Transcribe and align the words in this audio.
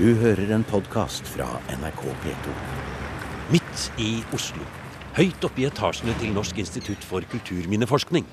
Du 0.00 0.14
hører 0.16 0.48
en 0.54 0.62
podkast 0.64 1.26
fra 1.28 1.44
NRK 1.68 1.98
P2. 2.22 2.52
Midt 3.52 3.82
i 4.00 4.22
Oslo, 4.32 4.64
høyt 5.18 5.44
oppe 5.44 5.60
i 5.60 5.66
etasjene 5.68 6.14
til 6.16 6.32
Norsk 6.32 6.56
institutt 6.62 7.04
for 7.04 7.26
kulturminneforskning, 7.28 8.24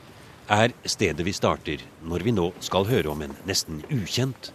er 0.47 0.71
stedet 0.87 1.25
vi 1.27 1.33
starter 1.35 1.83
når 2.07 2.23
vi 2.23 2.33
nå 2.37 2.45
skal 2.63 2.87
høre 2.87 3.11
om 3.11 3.25
en 3.25 3.35
nesten 3.49 3.81
ukjent, 3.91 4.53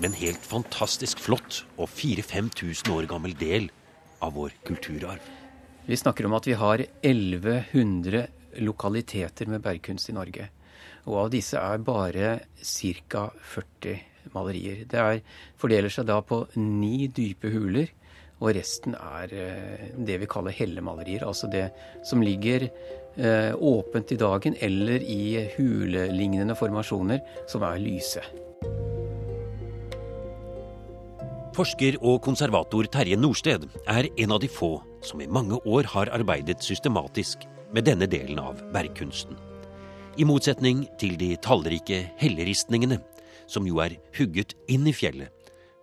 men 0.00 0.16
helt 0.16 0.40
fantastisk 0.40 1.20
flott 1.26 1.60
og 1.76 1.92
4000-5000 1.98 2.94
år 2.96 3.10
gammel 3.12 3.36
del 3.36 3.68
av 4.24 4.32
vår 4.38 4.56
kulturarv. 4.64 5.20
Vi 5.84 6.00
snakker 6.00 6.30
om 6.30 6.38
at 6.40 6.48
vi 6.48 6.56
har 6.64 6.86
1100 7.02 8.24
lokaliteter 8.64 9.52
med 9.52 9.60
bergkunst 9.68 10.08
i 10.08 10.16
Norge. 10.16 10.48
Og 11.12 11.26
av 11.26 11.30
disse 11.36 11.60
er 11.60 11.84
bare 11.84 12.34
ca. 12.56 13.28
40 13.52 14.13
malerier. 14.34 14.84
Det 14.88 15.00
er, 15.00 15.20
fordeler 15.60 15.92
seg 15.92 16.08
da 16.08 16.20
på 16.24 16.44
ni 16.60 17.08
dype 17.12 17.50
huler, 17.52 17.92
og 18.42 18.54
resten 18.56 18.96
er 18.98 19.32
eh, 19.32 19.84
det 19.94 20.18
vi 20.22 20.28
kaller 20.30 20.54
hellemalerier. 20.54 21.24
Altså 21.26 21.48
det 21.50 21.68
som 22.06 22.22
ligger 22.24 22.66
eh, 22.66 23.52
åpent 23.54 24.12
i 24.12 24.20
dagen 24.20 24.56
eller 24.60 25.04
i 25.04 25.46
hulelignende 25.56 26.56
formasjoner 26.58 27.22
som 27.50 27.64
er 27.66 27.80
lyse. 27.82 28.24
Forsker 31.54 32.00
og 32.02 32.18
konservator 32.26 32.88
Terje 32.90 33.14
Norsted 33.14 33.68
er 33.86 34.08
en 34.10 34.32
av 34.34 34.40
de 34.42 34.48
få 34.50 34.80
som 35.06 35.20
i 35.22 35.30
mange 35.30 35.60
år 35.62 35.86
har 35.92 36.10
arbeidet 36.16 36.64
systematisk 36.66 37.44
med 37.74 37.86
denne 37.86 38.08
delen 38.10 38.40
av 38.42 38.58
bergkunsten. 38.74 39.38
I 40.18 40.26
motsetning 40.26 40.84
til 40.98 41.14
de 41.18 41.32
tallrike 41.42 42.00
helleristningene, 42.18 42.98
som 43.46 43.66
jo 43.66 43.80
er 43.84 43.96
hugget 44.16 44.54
inn 44.68 44.86
i 44.88 44.94
fjellet, 44.96 45.32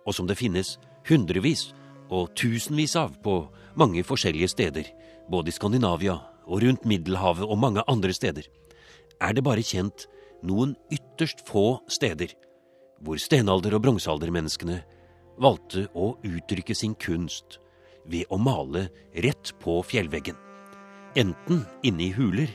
og 0.06 0.16
som 0.16 0.28
det 0.28 0.40
finnes 0.40 0.78
hundrevis 1.10 1.72
og 2.12 2.34
tusenvis 2.38 2.96
av 3.00 3.16
på 3.24 3.46
mange 3.80 4.04
forskjellige 4.04 4.52
steder, 4.52 4.88
både 5.32 5.52
i 5.52 5.56
Skandinavia 5.56 6.18
og 6.46 6.64
rundt 6.64 6.86
Middelhavet 6.90 7.48
og 7.48 7.60
mange 7.62 7.84
andre 7.88 8.14
steder, 8.14 8.48
er 9.22 9.34
det 9.38 9.46
bare 9.46 9.64
kjent 9.64 10.08
noen 10.44 10.74
ytterst 10.92 11.46
få 11.48 11.82
steder 11.92 12.34
hvor 13.02 13.18
stenalder- 13.22 13.76
og 13.78 13.84
bronsealdermenneskene 13.86 14.82
valgte 15.42 15.88
å 15.98 16.16
uttrykke 16.26 16.76
sin 16.78 16.94
kunst 17.02 17.60
ved 18.06 18.30
å 18.30 18.38
male 18.42 18.88
rett 19.26 19.54
på 19.62 19.80
fjellveggen. 19.86 20.38
Enten 21.18 21.64
inne 21.86 22.08
i 22.08 22.14
huler 22.16 22.52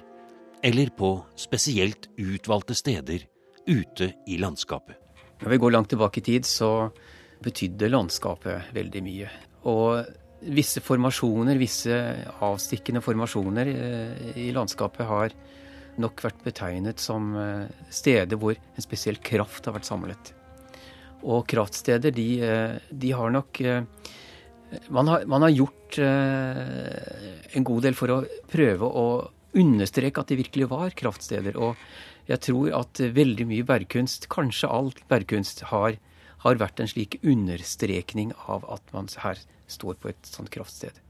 eller 0.67 0.91
på 0.97 1.19
spesielt 1.39 2.09
utvalgte 2.19 2.75
steder 2.79 3.27
ute 3.67 4.13
i 4.27 4.39
landskapet. 4.39 4.97
Når 5.43 5.53
vi 5.53 5.59
går 5.61 5.75
langt 5.75 5.91
tilbake 5.93 6.23
i 6.23 6.25
tid, 6.25 6.47
så 6.49 6.89
betydde 7.45 7.91
landskapet 7.93 8.71
veldig 8.77 9.03
mye. 9.05 9.33
Og 9.69 10.07
visse 10.47 10.83
formasjoner, 10.85 11.59
visse 11.61 11.97
avstikkende 12.45 13.03
formasjoner 13.05 13.71
eh, 13.73 14.41
i 14.47 14.49
landskapet 14.55 15.09
har 15.09 15.37
nok 16.01 16.21
vært 16.25 16.43
betegnet 16.45 17.01
som 17.03 17.33
eh, 17.41 17.69
steder 17.93 18.39
hvor 18.41 18.57
en 18.57 18.85
spesiell 18.85 19.21
kraft 19.25 19.67
har 19.67 19.77
vært 19.77 19.89
samlet. 19.89 20.33
Og 21.27 21.47
kraftsteder, 21.49 22.15
de, 22.15 22.29
eh, 22.45 22.77
de 22.91 23.15
har 23.17 23.33
nok 23.33 23.63
man 24.91 25.07
har, 25.07 25.23
man 25.31 25.45
har, 25.47 25.53
gjort 25.55 25.97
en 26.03 27.65
god 27.65 27.85
del 27.87 27.95
for 27.95 28.11
å 28.11 28.17
prøve 28.51 28.89
å 28.91 29.05
understreke 29.57 30.21
at 30.21 30.33
det 30.33 30.41
virkelig 30.41 30.67
var 30.73 30.91
kraftsteder. 30.99 31.55
Og 31.55 31.79
jeg 32.27 32.43
tror 32.49 32.73
at 32.75 33.01
veldig 33.01 33.47
mye 33.51 33.67
bergkunst, 33.67 34.29
kanskje 34.33 34.71
all 34.71 34.93
bergkunst, 35.11 35.67
har, 35.73 35.99
har 36.45 36.63
vært 36.63 36.83
en 36.83 36.91
slik 36.91 37.21
understrekning 37.23 38.35
av 38.47 38.67
at 38.71 38.95
man 38.97 39.11
her 39.23 39.43
står 39.71 39.99
på 40.03 40.15
et 40.15 40.33
sånt 40.35 40.51
kraftsted. 40.55 41.03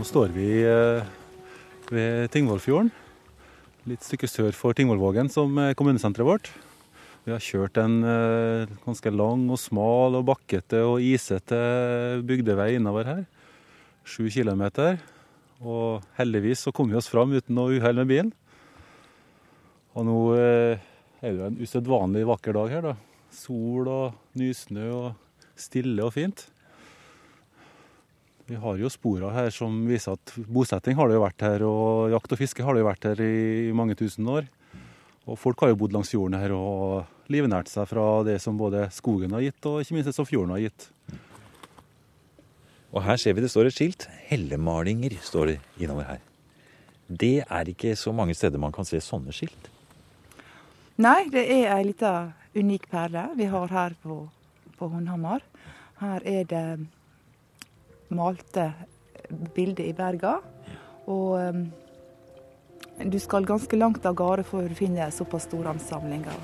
nå 0.00 0.06
står 0.08 0.30
vi 0.32 0.62
eh, 0.64 1.04
ved 1.92 2.30
Tingvollfjorden. 2.32 2.88
Litt 3.88 4.04
stykke 4.04 4.28
sør 4.28 4.52
for 4.52 4.76
Tingvollvågen, 4.76 5.30
som 5.32 5.54
er 5.56 5.72
kommunesenteret 5.72 6.26
vårt. 6.28 6.48
Vi 7.24 7.32
har 7.32 7.40
kjørt 7.40 7.78
en 7.80 8.02
eh, 8.04 8.72
ganske 8.84 9.12
lang 9.14 9.46
og 9.48 9.56
smal 9.60 10.18
og 10.18 10.26
bakkete 10.28 10.82
og 10.84 11.00
isete 11.00 11.60
bygdevei 12.28 12.74
innover 12.76 13.08
her. 13.08 13.22
Sju 14.04 14.26
kilometer. 14.28 14.98
Og 15.64 16.04
heldigvis 16.18 16.66
så 16.66 16.74
kom 16.76 16.92
vi 16.92 16.98
oss 17.00 17.08
fram 17.08 17.32
uten 17.32 17.56
noe 17.56 17.78
uhell 17.78 17.96
med 18.02 18.10
bilen. 18.12 18.34
Og 19.96 20.08
nå 20.10 20.18
eh, 20.36 20.84
er 21.24 21.40
det 21.40 21.48
en 21.48 21.58
usedvanlig 21.64 22.26
vakker 22.28 22.60
dag 22.60 22.76
her, 22.76 22.90
da. 22.90 22.94
Sol 23.32 23.88
og 23.88 24.36
nysnø 24.36 24.90
og 24.92 25.56
stille 25.56 26.04
og 26.04 26.12
fint. 26.18 26.50
Vi 28.50 28.56
har 28.58 28.80
jo 28.82 28.88
spor 28.90 29.22
her 29.30 29.52
som 29.54 29.84
viser 29.86 30.16
at 30.16 30.32
bosetting 30.50 30.96
har 30.98 31.06
det 31.06 31.14
jo 31.14 31.22
vært 31.22 31.42
her, 31.46 31.62
og 31.62 32.10
jakt 32.10 32.32
og 32.34 32.40
fiske 32.40 32.64
har 32.66 32.74
det 32.74 32.82
jo 32.82 32.88
vært 32.88 33.06
her 33.06 33.22
i 33.22 33.70
mange 33.78 33.94
tusen 33.94 34.26
år. 34.26 34.48
Og 35.30 35.38
folk 35.38 35.62
har 35.62 35.70
jo 35.70 35.78
bodd 35.78 35.94
langs 35.94 36.10
fjorden 36.10 36.34
her 36.34 36.50
og 36.56 37.30
livnært 37.30 37.70
seg 37.70 37.86
fra 37.86 38.24
det 38.26 38.40
som 38.42 38.58
både 38.58 38.88
skogen 38.90 39.36
har 39.38 39.46
gitt, 39.46 39.62
og 39.70 39.84
ikke 39.84 39.94
minst 39.94 40.10
det 40.10 40.16
som 40.18 40.26
fjorden 40.26 40.56
har 40.56 40.64
gitt. 40.64 40.88
Og 42.90 43.06
her 43.06 43.22
ser 43.22 43.38
vi 43.38 43.46
det 43.46 43.54
står 43.54 43.70
et 43.70 43.78
skilt. 43.78 44.10
Hellemalinger 44.26 45.14
står 45.22 45.52
det 45.52 45.58
innover 45.78 46.10
her. 46.10 46.28
Det 47.06 47.36
er 47.46 47.70
ikke 47.70 47.94
så 47.94 48.10
mange 48.10 48.34
steder 48.34 48.58
man 48.58 48.74
kan 48.74 48.88
se 48.88 48.98
sånne 48.98 49.30
skilt. 49.30 49.70
Nei, 50.98 51.28
det 51.30 51.46
er 51.46 51.76
ei 51.78 51.84
lita 51.92 52.32
unik 52.58 52.90
perle 52.90 53.28
vi 53.38 53.46
har 53.46 53.70
her 53.70 53.94
på, 54.02 54.24
på 54.74 54.90
Håndhamar. 54.90 55.46
Her 56.02 56.26
er 56.26 56.50
det 56.50 56.64
malte 58.14 58.70
bilder 59.54 59.86
i 59.86 59.94
Berga. 59.96 60.38
Og 61.10 61.36
um, 61.40 61.64
du 63.00 63.18
skal 63.22 63.48
ganske 63.48 63.78
langt 63.78 64.06
av 64.06 64.16
gårde 64.18 64.44
for 64.46 64.66
å 64.66 64.78
finne 64.78 65.08
såpass 65.14 65.48
store 65.48 65.72
ansamlinger. 65.72 66.36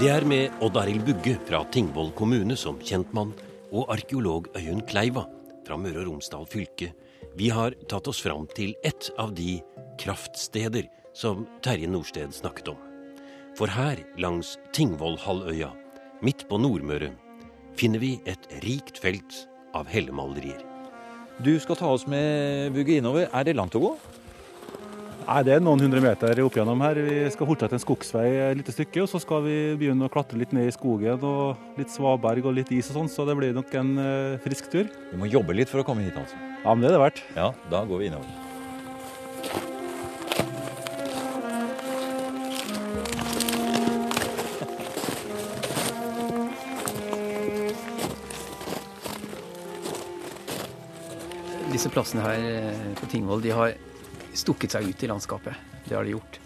Det 0.00 0.08
er 0.08 0.24
med 0.24 0.62
Odd 0.64 0.78
Arild 0.80 1.04
Bugge 1.04 1.34
fra 1.44 1.60
Tingvoll 1.74 2.14
kommune 2.16 2.56
som 2.56 2.78
kjentmann 2.80 3.34
og 3.70 3.90
arkeolog 3.92 4.48
Øyunn 4.56 4.80
Kleiva 4.88 5.26
fra 5.66 5.76
Møre 5.76 6.00
og 6.00 6.08
Romsdal 6.08 6.48
fylke 6.48 6.94
vi 7.36 7.48
har 7.48 7.74
tatt 7.88 8.08
oss 8.08 8.22
fram 8.22 8.46
til 8.56 8.74
ett 8.82 9.10
av 9.18 9.34
de 9.34 9.60
kraftsteder 10.00 10.88
som 11.14 11.46
Terje 11.62 11.88
Norsted 11.88 12.34
snakket 12.34 12.72
om. 12.72 12.78
For 13.58 13.70
her, 13.70 14.00
langs 14.18 14.56
Tingvollhalvøya, 14.74 15.70
Midt 16.20 16.42
på 16.50 16.58
Nordmøre 16.60 17.14
finner 17.80 18.02
vi 18.02 18.10
et 18.28 18.42
rikt 18.60 18.98
felt 19.00 19.36
av 19.72 19.88
hellemalerier. 19.88 20.58
Du 21.40 21.54
skal 21.62 21.78
ta 21.80 21.88
oss 21.94 22.04
med 22.04 22.74
Bugge 22.74 22.98
innover. 22.98 23.30
Er 23.32 23.46
det 23.48 23.54
langt 23.56 23.76
å 23.78 23.80
gå? 23.80 23.92
Nei, 25.24 25.38
Det 25.46 25.54
er 25.54 25.64
noen 25.64 25.80
hundre 25.80 26.02
meter 26.04 26.42
opp 26.44 26.58
gjennom 26.60 26.84
her. 26.84 27.00
Vi 27.06 27.22
skal 27.32 27.48
fortsette 27.48 27.78
en 27.78 27.80
skogsvei 27.80 28.26
et 28.50 28.60
lite 28.60 28.76
stykke, 28.76 29.00
og 29.06 29.08
så 29.08 29.22
skal 29.24 29.46
vi 29.46 29.56
begynne 29.80 30.10
å 30.10 30.12
klatre 30.12 30.36
litt 30.36 30.52
ned 30.52 30.68
i 30.68 30.76
skogen 30.76 31.24
og 31.24 31.80
litt 31.80 31.88
svaberg 31.88 32.50
og 32.50 32.58
litt 32.58 32.74
is 32.76 32.92
og 32.92 33.00
sånn, 33.00 33.12
så 33.16 33.24
det 33.24 33.38
blir 33.40 33.56
nok 33.56 33.72
en 33.80 33.96
uh, 33.96 34.38
frisk 34.44 34.68
tur. 34.68 34.92
Vi 35.14 35.24
må 35.24 35.30
jobbe 35.32 35.56
litt 35.56 35.72
for 35.72 35.80
å 35.80 35.88
komme 35.88 36.04
hit, 36.04 36.20
altså? 36.20 36.36
Ja, 36.36 36.74
men 36.74 36.84
det 36.84 36.92
er 36.92 36.98
det 36.98 37.04
verdt. 37.06 37.26
Ja, 37.32 37.52
da 37.72 37.84
går 37.88 38.04
vi 38.04 38.12
innover. 38.12 38.49
Disse 51.80 51.94
plassene 51.94 52.20
her 52.26 52.42
eh, 52.44 52.88
på 52.98 53.06
Tingvoll 53.08 53.40
de 53.40 53.54
har 53.56 53.70
stukket 54.36 54.74
seg 54.74 54.90
ut 54.90 55.00
i 55.00 55.08
landskapet. 55.08 55.56
Det 55.86 55.94
har 55.96 56.04
de 56.04 56.12
gjort. 56.12 56.36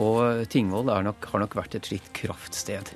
Og 0.00 0.46
Tingvoll 0.48 0.88
nok, 1.04 1.26
har 1.28 1.42
nok 1.42 1.56
vært 1.58 1.76
et 1.76 1.90
slikt 1.90 2.08
kraftsted. 2.16 2.88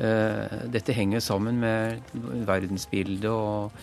Eh, 0.00 0.54
dette 0.72 0.96
henger 0.96 1.20
sammen 1.20 1.60
med 1.60 2.00
verdensbildet 2.48 3.28
og 3.28 3.76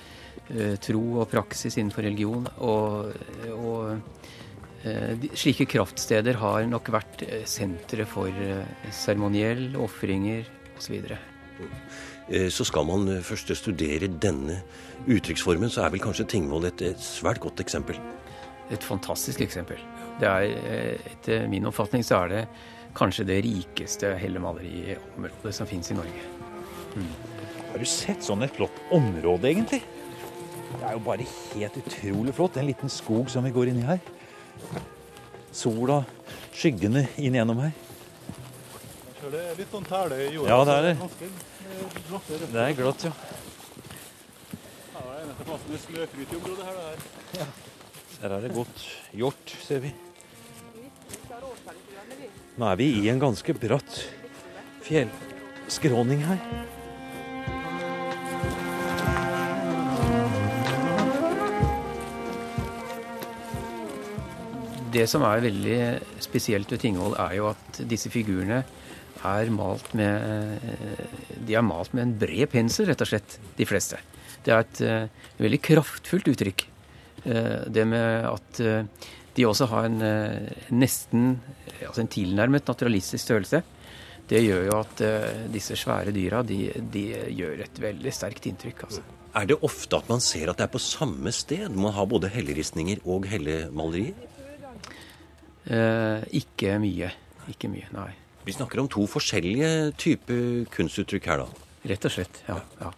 eh, 0.49 0.79
tro 0.81 1.03
og 1.21 1.29
praksis 1.29 1.77
innenfor 1.77 2.07
religion. 2.09 2.49
Og, 2.57 3.13
og 3.53 4.89
slike 5.37 5.69
kraftsteder 5.69 6.41
har 6.41 6.65
nok 6.65 6.89
vært 6.95 7.21
sentre 7.49 8.09
for 8.09 8.33
seremoniell, 8.89 9.75
ofringer 9.77 10.47
osv. 10.73 11.03
Eh, 12.29 12.49
så 12.51 12.65
skal 12.67 12.85
man 12.85 13.07
eh, 13.07 13.23
først 13.23 13.55
studere 13.55 14.07
denne 14.07 14.61
uttrykksformen, 15.07 15.71
så 15.71 15.85
er 15.85 15.93
vel 15.93 16.03
kanskje 16.03 16.27
Tingvoll 16.27 16.67
et 16.67 16.83
svært 16.99 17.39
godt 17.39 17.63
eksempel? 17.63 17.99
et 18.71 18.83
fantastisk 18.83 19.41
eksempel. 19.41 19.79
Det 20.19 20.27
er, 20.27 20.41
eh, 20.41 21.11
etter 21.11 21.47
min 21.47 21.65
oppfatning 21.65 22.03
så 22.03 22.23
er 22.23 22.27
det 22.27 22.47
kanskje 22.95 23.25
det 23.25 23.43
rikeste 23.45 24.17
hellemaleriområdet 24.17 25.53
som 25.53 25.67
fins 25.67 25.91
i 25.91 25.93
Norge. 25.93 26.23
Mm. 26.95 27.11
Har 27.71 27.79
du 27.79 27.85
sett 27.85 28.23
sånn 28.23 28.43
et 28.43 28.55
flott 28.55 28.73
område, 28.91 29.51
egentlig? 29.51 29.83
Det 30.67 30.83
er 30.83 30.93
jo 30.93 30.99
bare 30.99 31.27
helt 31.53 31.77
utrolig 31.77 32.33
flott. 32.33 32.57
En 32.57 32.67
liten 32.67 32.89
skog 32.89 33.29
som 33.29 33.43
vi 33.43 33.51
går 33.51 33.67
inn 33.69 33.79
i 33.79 33.87
her. 33.87 33.99
Sola, 35.51 36.05
skyggene 36.51 37.07
inn 37.17 37.37
gjennom 37.37 37.61
her. 37.61 37.71
Det 39.17 39.39
er 39.41 39.55
litt 39.57 39.71
sånn 39.73 39.85
tæle 39.87 40.17
i 40.21 40.27
jorda. 40.35 40.49
Ja, 40.51 40.57
det 40.67 40.73
er 40.73 40.83
det. 40.85 40.93
Ganske. 41.01 41.29
Det 42.53 42.61
er 42.63 42.75
glatt, 42.77 43.05
ja. 43.07 43.13
Her 44.93 45.07
er 45.07 45.23
eneste 45.23 45.47
plassen 45.47 45.73
med 45.73 45.81
snøfryt 45.81 46.35
i 46.35 46.37
området 46.37 46.67
her. 46.67 46.77
Det 47.31 47.41
her. 47.41 47.55
Der 48.21 48.33
er 48.37 48.45
det 48.45 48.53
godt 48.53 48.85
hjort, 49.13 49.55
ser 49.65 49.81
vi. 49.83 49.91
Nå 52.57 52.69
er 52.71 52.77
vi 52.79 52.87
i 53.01 53.09
en 53.09 53.19
ganske 53.21 53.53
bratt 53.57 53.99
fjellskråning 54.85 56.23
her. 56.25 56.39
Det 64.93 65.05
som 65.09 65.25
er 65.27 65.43
veldig 65.43 65.79
spesielt 66.25 66.71
ved 66.71 66.81
Tingvoll, 66.81 67.17
er 67.21 67.37
jo 67.37 67.49
at 67.51 67.81
disse 67.89 68.09
figurene 68.09 68.63
er 69.25 69.51
malt 69.53 69.93
med 69.97 70.63
De 71.47 71.55
er 71.57 71.65
malt 71.65 71.93
med 71.95 72.03
en 72.05 72.15
bred 72.19 72.49
pensel, 72.51 72.87
rett 72.89 73.03
og 73.03 73.09
slett. 73.09 73.37
De 73.57 73.67
fleste. 73.67 73.99
Det 74.45 74.53
er 74.53 74.63
et 74.63 74.81
uh, 74.85 75.29
veldig 75.41 75.61
kraftfullt 75.65 76.29
uttrykk. 76.33 76.67
Uh, 77.25 77.65
det 77.73 77.85
med 77.89 78.27
at 78.29 78.61
de 79.37 79.45
også 79.45 79.67
har 79.69 79.85
en 79.85 79.99
nesten 80.73 81.35
altså 81.85 82.01
en 82.01 82.09
tilnærmet 82.09 82.65
naturalistisk 82.65 83.21
størrelse. 83.21 83.61
Det 84.27 84.41
gjør 84.41 84.63
jo 84.65 84.79
at 84.79 85.03
disse 85.53 85.77
svære 85.77 86.11
dyra 86.11 86.41
de, 86.43 86.71
de, 86.91 87.03
gjør 87.37 87.61
et 87.67 87.79
veldig 87.79 88.11
sterkt 88.11 88.49
inntrykk. 88.49 88.81
altså. 88.87 89.03
Er 89.37 89.45
det 89.45 89.59
ofte 89.61 89.99
at 89.99 90.09
man 90.09 90.23
ser 90.23 90.49
at 90.49 90.57
det 90.57 90.65
er 90.65 90.73
på 90.73 90.81
samme 90.81 91.31
sted 91.35 91.69
man 91.77 91.93
har 91.93 92.09
både 92.09 92.31
helleristninger 92.33 93.05
og 93.05 93.27
hellemalerier? 93.29 94.17
Eh, 95.67 96.23
ikke 96.39 96.77
mye. 96.79 97.11
Ikke 97.51 97.69
mye, 97.71 97.87
nei. 97.95 98.11
Vi 98.47 98.53
snakker 98.55 98.79
om 98.79 98.87
to 98.87 99.03
forskjellige 99.11 99.91
typer 99.99 100.67
kunstuttrykk 100.71 101.25
her, 101.27 101.43
da. 101.43 101.65
Rett 101.91 102.05
og 102.07 102.13
slett, 102.13 102.39
ja. 102.47 102.55
ja. 102.79 102.93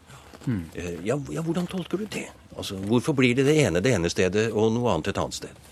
Mm. 0.45 0.61
Ja, 1.03 1.17
ja, 1.33 1.41
hvordan 1.41 1.65
tolker 1.69 1.97
du 1.97 2.05
det? 2.05 2.27
Altså, 2.53 2.77
Hvorfor 2.85 3.15
blir 3.17 3.33
det 3.37 3.47
det 3.47 3.57
ene 3.63 3.81
det 3.81 3.95
ene 3.97 4.11
stedet 4.13 4.49
og 4.53 4.69
noe 4.75 4.93
annet 4.93 5.09
et 5.09 5.21
annet 5.21 5.39
sted? 5.39 5.65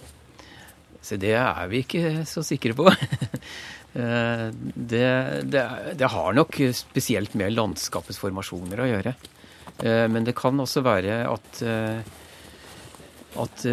Så 1.06 1.20
det 1.22 1.36
er 1.38 1.70
vi 1.70 1.84
ikke 1.86 2.24
så 2.30 2.46
sikre 2.46 2.78
på. 2.78 2.90
Eh, 3.98 4.50
det, 4.54 5.08
det, 5.50 5.62
det, 5.98 6.08
har 6.12 6.36
nok 6.36 6.58
spesielt 6.76 7.34
med 7.40 7.56
landskapets 7.56 8.20
formasjoner 8.22 8.82
å 8.84 8.86
gjøre. 8.92 9.14
Eh, 9.80 10.04
men 10.12 10.28
det 10.28 10.36
kan 10.38 10.60
også 10.62 10.84
være 10.86 11.16
at, 11.32 11.62
at 13.42 13.66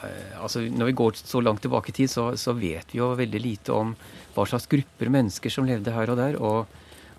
altså 0.00 0.62
Når 0.64 0.88
vi 0.88 0.94
går 0.96 1.18
så 1.20 1.40
langt 1.40 1.62
tilbake 1.62 1.92
i 1.92 1.96
tid, 1.96 2.10
så, 2.10 2.30
så, 2.36 2.54
vet 2.56 2.94
vi 2.94 2.98
jo 2.98 3.12
veldig 3.18 3.40
lite 3.42 3.74
om 3.76 3.94
hva 4.34 4.46
slags 4.48 4.68
grupper 4.70 5.10
mennesker 5.12 5.52
som 5.52 5.68
levde 5.68 5.92
her 5.92 6.12
og 6.12 6.18
der. 6.20 6.38
Og, 6.40 6.66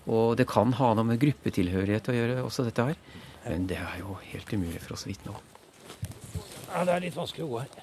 og 0.09 0.37
det 0.39 0.47
kan 0.49 0.73
ha 0.79 0.93
noe 0.97 1.07
med 1.07 1.21
gruppetilhørighet 1.21 2.09
å 2.09 2.17
gjøre, 2.17 2.41
også 2.43 2.65
dette 2.67 2.87
her. 2.89 2.99
Men 3.45 3.67
det 3.69 3.77
er 3.77 3.99
jo 4.01 4.17
helt 4.31 4.53
umulig 4.55 4.81
for 4.83 4.97
oss 4.97 5.05
å 5.05 5.11
vite 5.11 5.29
nå. 5.29 5.35
Ja, 6.73 6.83
det 6.87 6.95
er 6.95 7.05
litt 7.05 7.17
vanskelig 7.17 7.45
å 7.45 7.51
gå 7.51 7.61
her. 7.61 7.75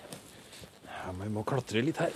Ja, 0.88 1.12
men 1.14 1.28
vi 1.28 1.34
må 1.36 1.46
klatre 1.46 1.84
litt 1.84 2.00
her. 2.02 2.14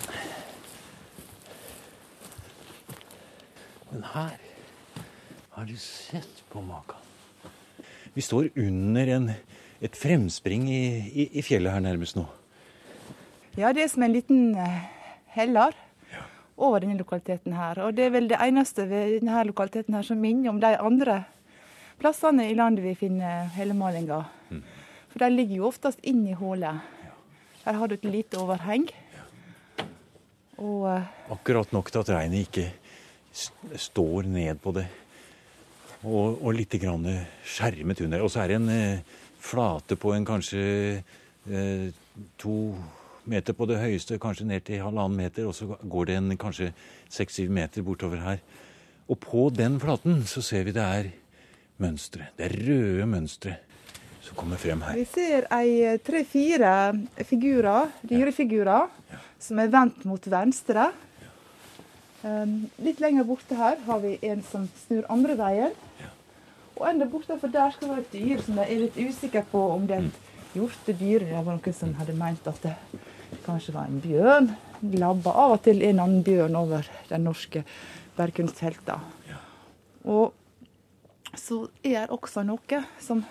Men 3.93 4.07
her 4.11 4.39
har 5.55 5.69
du 5.69 5.77
sett 5.79 6.43
på 6.51 6.63
maken. 6.67 6.99
Vi 8.15 8.23
står 8.23 8.51
under 8.59 9.11
en, 9.15 9.29
et 9.83 9.99
fremspring 9.99 10.67
i, 10.71 10.85
i, 11.11 11.29
i 11.39 11.45
fjellet 11.47 11.75
her 11.75 11.83
nærmest 11.85 12.19
nå. 12.19 12.27
Ja, 13.55 13.69
det 13.71 13.85
er 13.85 13.91
som 13.93 14.03
en 14.03 14.11
liten 14.11 14.57
eh, 14.59 14.79
heller 15.37 15.77
over 16.59 16.83
denne 16.83 16.97
lokaliteten 16.99 17.55
her. 17.55 17.79
Og 17.87 17.95
det 17.95 18.09
er 18.09 18.15
vel 18.17 18.27
det 18.27 18.41
eneste 18.43 18.89
ved 18.91 19.21
denne 19.21 19.45
lokaliteten 19.47 19.95
her 19.95 20.07
som 20.07 20.19
minner 20.19 20.51
om 20.51 20.59
de 20.59 20.73
andre 20.75 21.21
plassene 22.03 22.49
i 22.51 22.57
landet 22.59 22.83
vi 22.83 22.97
finner 22.99 23.47
hellemalinga. 23.55 24.19
Mm. 24.51 24.65
For 25.13 25.23
de 25.23 25.29
ligger 25.37 25.61
jo 25.61 25.69
oftest 25.69 26.03
inn 26.03 26.25
i 26.27 26.35
hullet. 26.35 26.83
Her 27.63 27.79
har 27.79 27.93
du 27.93 27.95
et 27.95 28.09
lite 28.09 28.41
overheng. 28.43 28.89
Og, 30.59 30.91
eh, 30.91 31.07
Akkurat 31.31 31.71
nok 31.71 31.93
til 31.95 32.03
at 32.03 32.11
regnet 32.11 32.49
ikke 32.49 32.67
står 33.79 34.27
ned 34.35 34.59
på 34.67 34.75
det. 34.75 34.89
Og, 36.03 36.43
og 36.43 36.59
litt 36.59 36.75
grann 36.83 37.07
skjermet 37.47 38.03
under. 38.03 38.27
Og 38.27 38.35
så 38.35 38.43
er 38.43 38.51
det 38.51 38.59
en 38.59 38.69
eh, 38.75 39.17
flate 39.39 39.95
på 39.95 40.11
en 40.19 40.27
kanskje 40.27 40.67
eh, 41.47 41.89
to 42.35 42.59
meter 43.31 43.57
på 43.57 43.67
det 43.71 43.81
høyeste, 43.81 44.19
kanskje 44.23 44.47
ned 44.49 44.65
til 44.67 44.83
halvannen 44.85 45.17
meter, 45.19 45.49
og 45.49 45.55
så 45.57 45.69
går 45.81 46.11
det 46.11 46.17
en 46.21 46.37
kanskje 46.41 46.73
seks-syv 47.13 47.53
meter 47.53 47.85
bortover 47.87 48.23
her. 48.25 48.43
Og 49.09 49.21
på 49.21 49.49
den 49.53 49.79
flaten 49.81 50.23
så 50.29 50.43
ser 50.45 50.65
vi 50.69 50.75
det 50.77 50.85
er 50.85 51.13
mønstre. 51.83 52.31
Det 52.37 52.49
er 52.49 52.59
røde 52.69 53.07
mønstre 53.11 53.59
som 54.25 54.37
kommer 54.39 54.61
frem 54.61 54.83
her. 54.87 54.97
Vi 54.97 55.07
ser 55.11 55.49
ei 55.53 55.97
tre-fire 56.05 56.73
figurer, 57.29 57.91
dyrefigurer, 58.09 58.89
ja. 59.13 59.21
som 59.41 59.61
er 59.61 59.73
vendt 59.73 60.05
mot 60.09 60.31
venstre. 60.33 60.91
Um, 62.25 62.63
litt 62.81 63.03
lenger 63.05 63.27
borte 63.29 63.57
her 63.59 63.83
har 63.85 63.99
vi 64.01 64.15
en 64.25 64.41
som 64.49 64.65
snur 64.87 65.05
andre 65.13 65.37
veien. 65.37 65.75
Ja. 66.01 66.13
Og 66.79 66.87
enda 66.89 67.09
bortafor 67.11 67.53
der 67.53 67.75
skal 67.75 67.91
det 67.91 67.97
være 67.97 68.07
et 68.07 68.15
dyr 68.15 68.47
som 68.47 68.63
jeg 68.63 68.71
er 68.73 68.85
litt 68.87 68.97
usikker 68.97 69.45
på 69.51 69.61
om 69.75 69.85
det 69.91 69.99
er 69.99 70.07
et 70.07 70.23
mm. 70.23 70.55
hjortedyr. 70.57 71.27
Det 71.29 71.35
var 71.37 71.51
noen 71.51 71.77
som 71.77 71.93
hadde 72.01 72.17
meint 72.17 72.49
at 72.49 72.65
det 72.65 72.73
kanskje 73.45 73.75
var 73.75 73.89
en 73.89 74.01
bjørn. 74.03 74.49
Labba 74.95 75.33
av 75.45 75.57
og 75.57 75.61
til 75.65 75.83
en 75.87 76.01
annen 76.03 76.25
bjørn 76.25 76.57
over 76.59 76.89
den 77.09 77.25
norske 77.25 77.65
bergkunsthelta. 78.17 78.99
Og 80.05 80.33
så 81.35 81.65
er 81.83 82.05
det 82.05 82.15
også 82.15 82.45
noe 82.47 82.81
som 83.03 83.25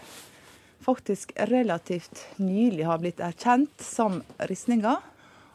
faktisk 0.83 1.31
relativt 1.49 2.25
nylig 2.41 2.87
har 2.87 2.99
blitt 2.99 3.21
erkjent 3.23 3.83
som 3.83 4.21
ristninger. 4.49 4.97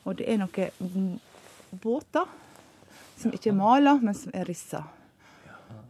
Og 0.04 0.20
det 0.20 0.28
er 0.30 0.40
noen 0.40 1.18
båter 1.82 2.30
som 3.18 3.34
ikke 3.34 3.50
er 3.50 3.58
mala, 3.58 3.98
men 4.00 4.16
som 4.16 4.32
er 4.32 4.46
rissa. 4.48 4.84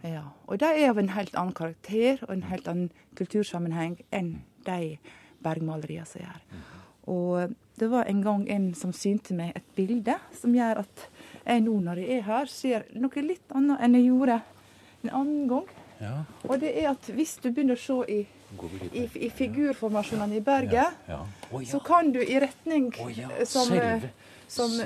Ja. 0.03 0.25
Og 0.47 0.59
de 0.63 0.71
er 0.73 0.91
av 0.91 0.99
en 0.99 1.13
helt 1.15 1.37
annen 1.37 1.55
karakter 1.55 2.23
og 2.25 2.33
en 2.33 2.49
helt 2.49 2.69
annen 2.71 2.91
kultursammenheng 3.19 3.99
enn 4.15 4.39
de 4.67 4.97
bergmaleriene 5.45 6.07
som 6.07 6.23
er 6.23 6.43
Mhm. 6.51 6.78
Og 7.09 7.55
det 7.79 7.89
var 7.89 8.09
en 8.11 8.23
gang 8.23 8.45
en 8.51 8.71
som 8.77 8.93
synte 8.93 9.37
meg 9.39 9.57
et 9.57 9.69
bilde 9.77 10.17
som 10.37 10.55
gjør 10.55 10.83
at 10.83 11.05
jeg 11.45 11.65
nå 11.65 11.77
når 11.85 12.03
jeg 12.03 12.19
er 12.19 12.27
her, 12.27 12.51
ser 12.53 12.87
noe 12.99 13.25
litt 13.25 13.55
annet 13.57 13.85
enn 13.85 13.97
jeg 13.97 14.09
gjorde 14.11 14.41
en 15.05 15.13
annen 15.23 15.47
gang. 15.51 15.69
Ja. 15.99 16.15
Og 16.47 16.61
det 16.63 16.75
er 16.79 16.91
at 16.93 17.09
hvis 17.15 17.39
du 17.43 17.49
begynner 17.51 17.79
å 17.79 17.83
se 17.83 17.99
i, 18.13 18.21
i, 18.93 19.05
i 19.27 19.31
figurformasjonene 19.35 20.39
i 20.39 20.45
berget, 20.45 20.95
ja. 21.09 21.19
Ja. 21.19 21.21
Oh, 21.51 21.65
så 21.65 21.81
kan 21.83 22.13
du 22.15 22.21
i 22.23 22.39
retning 22.43 22.91
oh, 23.01 23.11
som, 23.49 23.73
som 24.47 24.77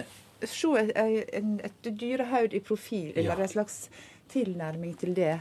se 0.43 0.73
et, 0.81 0.95
et, 0.97 1.53
et 1.69 1.91
dyrehaud 1.91 2.55
i 2.55 2.63
profil, 2.65 3.13
eller 3.17 3.45
en 3.45 3.53
slags 3.53 3.87
tilnærming 4.33 4.95
til 5.01 5.15
det. 5.17 5.37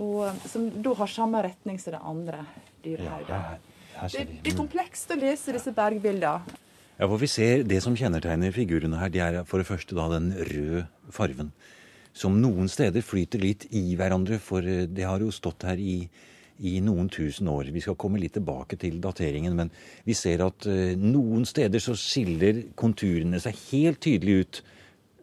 Og 0.00 0.30
Som 0.48 0.70
da 0.82 0.94
har 1.02 1.10
samme 1.10 1.42
retning 1.44 1.80
som 1.80 1.96
det 1.96 2.02
andre 2.12 2.44
dyrehaudet. 2.84 3.71
Det, 4.00 4.26
det, 4.42 4.52
er 4.52 4.58
komplekst 4.58 5.12
å 5.12 5.18
lese 5.18 5.54
disse 5.54 5.72
bergbildene. 5.76 6.58
Ja, 6.98 7.06
for 7.08 7.18
vi 7.18 7.28
ser 7.30 7.64
Det 7.66 7.80
som 7.82 7.96
kjennetegner 7.98 8.52
figurene 8.54 8.98
her, 9.00 9.10
det 9.10 9.22
er 9.24 9.38
for 9.48 9.62
det 9.62 9.68
første 9.68 9.96
da 9.96 10.08
den 10.12 10.32
røde 10.36 10.86
farven. 11.10 11.52
Som 12.12 12.40
noen 12.42 12.68
steder 12.68 13.04
flyter 13.04 13.40
litt 13.40 13.66
i 13.72 13.94
hverandre, 13.96 14.38
for 14.42 14.66
eh, 14.68 14.84
det 14.84 15.06
har 15.08 15.22
jo 15.24 15.32
stått 15.32 15.64
her 15.64 15.80
i, 15.80 16.02
i 16.60 16.74
noen 16.84 17.08
tusen 17.08 17.48
år. 17.48 17.70
Vi 17.72 17.80
skal 17.80 17.96
komme 17.96 18.20
litt 18.20 18.36
tilbake 18.36 18.76
til 18.76 19.00
dateringen, 19.02 19.56
men 19.56 19.72
vi 20.04 20.14
ser 20.14 20.44
at 20.44 20.68
uh, 20.68 20.92
noen 20.98 21.46
steder 21.48 21.80
så 21.80 21.96
skiller 21.96 22.60
konturene 22.76 23.40
seg 23.40 23.56
helt 23.70 24.02
tydelig 24.04 24.36
ut. 24.42 24.62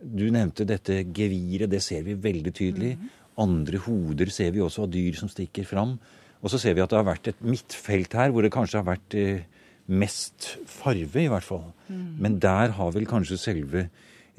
Du 0.01 0.25
nevnte 0.33 0.65
dette 0.65 1.03
geviret, 1.05 1.69
det 1.69 1.83
ser 1.85 2.01
vi 2.07 2.17
veldig 2.17 2.53
tydelig. 2.53 2.95
-hmm. 2.97 3.15
Andre 3.39 3.77
hoder 3.77 4.29
ser 4.33 4.51
vi 4.51 4.61
også 4.61 4.83
av 4.83 4.91
dyr 4.91 5.15
som 5.15 5.29
stikker 5.29 5.63
fram. 5.63 5.99
Og 6.39 6.51
så 6.53 6.60
ser 6.62 6.75
vi 6.75 6.84
at 6.84 6.91
det 6.91 7.00
har 7.00 7.08
vært 7.08 7.31
et 7.31 7.41
midtfelt 7.43 8.15
her 8.15 8.34
hvor 8.34 8.46
det 8.46 8.53
kanskje 8.53 8.79
har 8.79 8.88
vært 8.88 9.17
uh, 9.19 9.63
mest 9.89 10.53
farve, 10.69 11.24
i 11.24 11.31
hvert 11.31 11.46
fall. 11.46 11.65
Mm. 11.89 12.05
Men 12.22 12.38
der 12.43 12.75
har 12.77 12.93
vel 12.96 13.08
kanskje 13.10 13.39
selve 13.41 13.89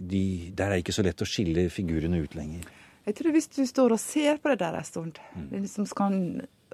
de, 0.00 0.52
Der 0.57 0.71
er 0.71 0.78
det 0.78 0.85
ikke 0.85 0.97
så 0.97 1.04
lett 1.04 1.21
å 1.21 1.28
skille 1.28 1.66
figurene 1.69 2.23
ut 2.23 2.37
lenger. 2.38 2.64
Jeg 3.04 3.16
tror 3.19 3.35
hvis 3.35 3.50
du 3.52 3.61
står 3.69 3.92
og 3.92 4.00
ser 4.00 4.38
på 4.40 4.52
det 4.52 4.62
der 4.62 4.78
en 4.78 4.87
stund, 4.87 5.21
mm. 5.37 5.50
liksom 5.61 5.88
kan 5.97 6.16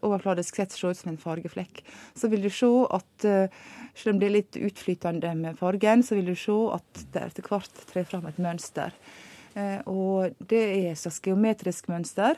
overfladisk 0.04 0.59
sett 0.59 0.75
se 0.75 0.90
ut 0.90 0.99
som 0.99 1.12
en 1.12 1.21
fargeflekk. 1.21 1.80
Så 2.14 2.30
vil 2.33 2.45
du 2.45 2.50
se 2.52 2.68
at 2.95 3.26
eh, 3.26 3.54
selv 3.97 4.14
om 4.14 4.21
det 4.21 4.28
er 4.28 4.35
litt 4.35 4.59
utflytende 4.61 5.33
med 5.38 5.59
fargen, 5.59 6.04
så 6.04 6.18
vil 6.18 6.33
du 6.33 6.37
se 6.38 6.56
at 6.76 7.06
det 7.14 7.23
etter 7.30 7.49
hvert 7.49 7.87
trer 7.90 8.09
fram 8.09 8.28
et 8.28 8.40
mønster. 8.42 8.95
Eh, 9.56 9.80
og 9.88 10.37
det 10.38 10.62
er 10.66 10.90
et 10.92 11.00
slags 11.00 11.23
geometrisk 11.25 11.88
mønster. 11.92 12.37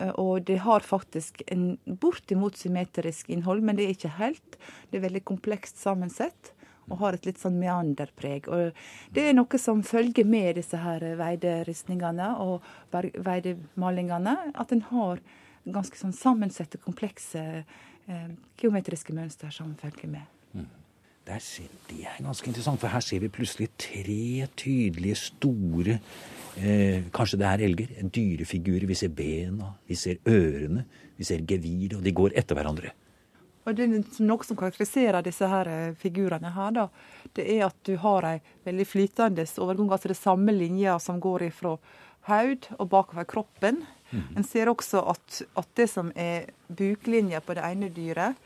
Eh, 0.00 0.10
og 0.20 0.44
det 0.48 0.60
har 0.64 0.80
faktisk 0.80 1.42
en 1.46 1.76
bortimot 1.84 2.58
symmetrisk 2.58 3.30
innhold, 3.30 3.62
men 3.62 3.78
det 3.78 3.86
er 3.86 3.96
ikke 3.96 4.16
helt. 4.18 4.58
Det 4.90 4.98
er 4.98 5.06
veldig 5.08 5.24
komplekst 5.30 5.80
sammensett 5.82 6.52
og 6.92 6.98
har 7.00 7.16
et 7.16 7.24
litt 7.24 7.40
sånn 7.40 7.56
meanderpreg. 7.56 8.48
Og 8.52 9.14
det 9.16 9.28
er 9.28 9.36
noe 9.36 9.60
som 9.60 9.80
følger 9.86 10.26
med 10.28 10.58
disse 10.58 10.76
her 10.82 11.04
veideristningene 11.16 12.34
og 12.44 12.66
veidemalingene, 12.92 14.36
at 14.52 14.74
en 14.74 14.84
har 14.90 15.22
ganske 15.64 15.96
sånn 15.96 16.12
sammensette, 16.12 16.80
komplekse 16.84 17.44
eh, 17.64 18.30
geometriske 18.60 19.16
mønster 19.16 19.54
som 19.54 19.72
følger 19.80 20.12
med. 20.12 20.28
Mm. 20.52 20.68
Ser, 21.24 21.70
det 21.88 22.02
er 22.04 22.18
ganske 22.20 22.50
interessant, 22.50 22.80
for 22.82 22.92
her 22.92 23.00
ser 23.00 23.22
vi 23.22 23.30
plutselig 23.32 23.70
tre 23.80 24.46
tydelige, 24.60 25.16
store 25.16 25.96
eh, 26.60 27.06
Kanskje 27.14 27.38
det 27.40 27.46
er 27.48 27.64
elger. 27.64 27.94
Dyrefigurer. 28.12 28.84
Vi 28.86 28.98
ser 28.98 29.08
bena, 29.08 29.70
vi 29.88 29.96
ser 29.96 30.20
ørene, 30.28 30.84
vi 31.16 31.24
ser 31.24 31.46
geviret, 31.48 31.96
og 31.96 32.04
de 32.04 32.12
går 32.12 32.36
etter 32.36 32.58
hverandre. 32.58 32.92
Og 33.64 33.76
det 33.76 33.86
er 33.86 34.24
Noe 34.28 34.44
som 34.44 34.58
karakteriserer 34.60 35.24
disse 35.24 35.48
her 35.48 35.70
eh, 35.72 35.96
figurene, 35.96 36.52
her, 36.52 36.74
da, 36.76 36.88
det 37.36 37.48
er 37.56 37.66
at 37.70 37.78
du 37.88 37.96
har 38.02 38.26
ei 38.28 38.38
veldig 38.68 38.86
flytende 38.88 39.46
overgang. 39.64 39.92
Altså 39.96 40.12
det 40.12 40.20
samme 40.20 40.52
linja 40.52 40.98
som 41.00 41.22
går 41.24 41.48
ifra 41.48 41.78
haud 42.28 42.68
og 42.78 42.88
bakover 42.92 43.24
kroppen. 43.28 43.82
Mm. 44.10 44.26
En 44.36 44.46
ser 44.46 44.68
også 44.70 45.00
at, 45.14 45.40
at, 45.56 45.70
det 45.76 45.88
som 45.90 46.12
er 46.14 46.50
buklinja 46.68 47.40
på 47.44 47.56
det 47.56 47.64
ene 47.64 47.90
dyret, 47.92 48.36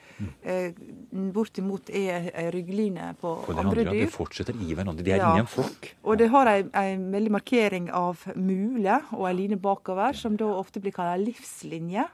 bortimot 1.35 1.91
er 1.95 2.31
ei 2.33 2.47
ryggline 2.55 3.13
på, 3.21 3.35
på 3.47 3.57
andre, 3.57 3.87
dyr. 3.87 4.05
Det 4.07 4.13
fortsetter 4.15 4.57
i 4.59 4.75
hverandre. 4.75 5.05
De 5.07 5.15
er 5.15 5.23
ja. 5.23 5.33
inni 5.33 5.45
en 5.45 5.51
flokk. 5.51 5.93
Og 6.05 6.21
det 6.21 6.31
har 6.35 6.53
ei, 6.53 6.63
veldig 6.99 7.35
markering 7.39 7.91
av 7.95 8.25
mule 8.37 9.01
og 9.17 9.27
ei 9.31 9.35
line 9.39 9.61
bakover, 9.63 10.17
som 10.19 10.39
da 10.39 10.51
ofte 10.59 10.83
blir 10.83 10.97
kalla 10.97 11.19
livslinje 11.21 12.09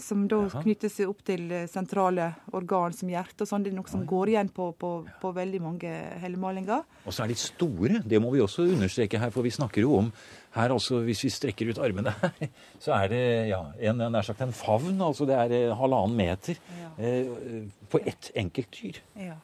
som 0.00 0.26
da 0.28 0.38
Jaha. 0.44 0.62
knytter 0.62 0.90
seg 0.92 1.10
opp 1.10 1.22
til 1.26 1.50
eh, 1.52 1.66
sentrale 1.70 2.28
organ 2.56 2.94
som 2.96 3.10
hjerte 3.10 3.44
og 3.44 3.50
sånn. 3.50 3.64
Det 3.64 3.72
er 3.72 3.78
noe 3.78 3.90
som 3.90 4.04
går 4.08 4.34
igjen 4.34 4.50
på, 4.54 4.70
på, 4.78 4.92
på 5.20 5.32
veldig 5.36 5.60
mange 5.62 5.92
hellemalinger. 6.22 6.84
Og 7.04 7.14
så 7.14 7.24
er 7.24 7.32
de 7.32 7.38
store. 7.40 8.02
Det 8.06 8.20
må 8.22 8.32
vi 8.34 8.42
også 8.44 8.68
understreke 8.70 9.20
her, 9.22 9.32
for 9.34 9.46
vi 9.46 9.54
snakker 9.54 9.86
jo 9.86 9.96
om 10.02 10.12
her 10.56 10.74
altså, 10.74 11.00
Hvis 11.06 11.24
vi 11.26 11.32
strekker 11.32 11.70
ut 11.70 11.80
armene 11.82 12.14
her, 12.20 12.46
så 12.84 12.94
er 12.98 13.10
det 13.12 13.24
ja, 13.52 13.62
en, 13.90 14.06
nær 14.12 14.26
sagt 14.26 14.42
en 14.44 14.54
favn. 14.56 15.00
Altså 15.00 15.28
det 15.28 15.36
er 15.36 15.56
eh, 15.56 15.74
halvannen 15.76 16.16
meter 16.16 16.56
ja. 16.56 16.92
eh, 16.98 17.66
på 17.92 18.00
ett 18.04 18.32
enkelt 18.36 18.72
dyr. 18.80 19.02
Ja. 19.28 19.36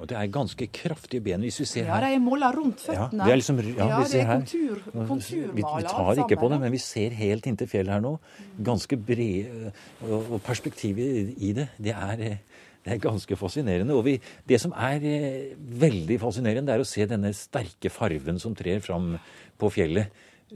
Og 0.00 0.08
det 0.08 0.16
er 0.16 0.30
ganske 0.32 0.66
kraftige 0.72 1.20
ben. 1.20 1.42
hvis 1.44 1.60
vi 1.60 1.66
ser 1.68 1.84
her. 1.84 2.00
Ja, 2.00 2.08
de 2.08 2.16
er 2.16 2.22
måla 2.24 2.48
rundt 2.54 2.80
føttene. 2.80 3.26
Ja, 3.28 3.36
liksom, 3.36 3.58
ja, 3.60 3.88
ja 3.90 3.98
det 4.08 4.22
er 4.22 4.30
kontur, 4.30 4.80
konturmaler. 4.94 5.52
Vi, 5.52 5.60
vi 5.60 5.84
tar 5.90 6.22
ikke 6.24 6.40
på 6.40 6.48
det, 6.48 6.60
men 6.62 6.72
vi 6.72 6.80
ser 6.80 7.16
helt 7.18 7.48
inntil 7.50 7.68
fjellet 7.68 7.98
her 7.98 8.04
nå. 8.04 8.14
Ganske 8.64 8.96
bred 8.96 9.68
Og, 10.06 10.32
og 10.32 10.40
perspektivet 10.46 11.34
i 11.36 11.52
det, 11.56 11.68
det 11.76 11.92
er, 11.92 12.24
det 12.80 12.94
er 12.94 13.02
ganske 13.02 13.36
fascinerende. 13.36 13.96
Og 13.96 14.06
vi, 14.08 14.16
det 14.48 14.60
som 14.62 14.72
er 14.72 15.04
eh, 15.04 15.52
veldig 15.84 16.16
fascinerende, 16.22 16.70
det 16.70 16.78
er 16.78 16.86
å 16.86 16.88
se 16.88 17.06
denne 17.10 17.34
sterke 17.36 17.92
farven 17.92 18.40
som 18.40 18.56
trer 18.56 18.80
fram 18.84 19.12
på 19.60 19.72
fjellet. 19.74 20.08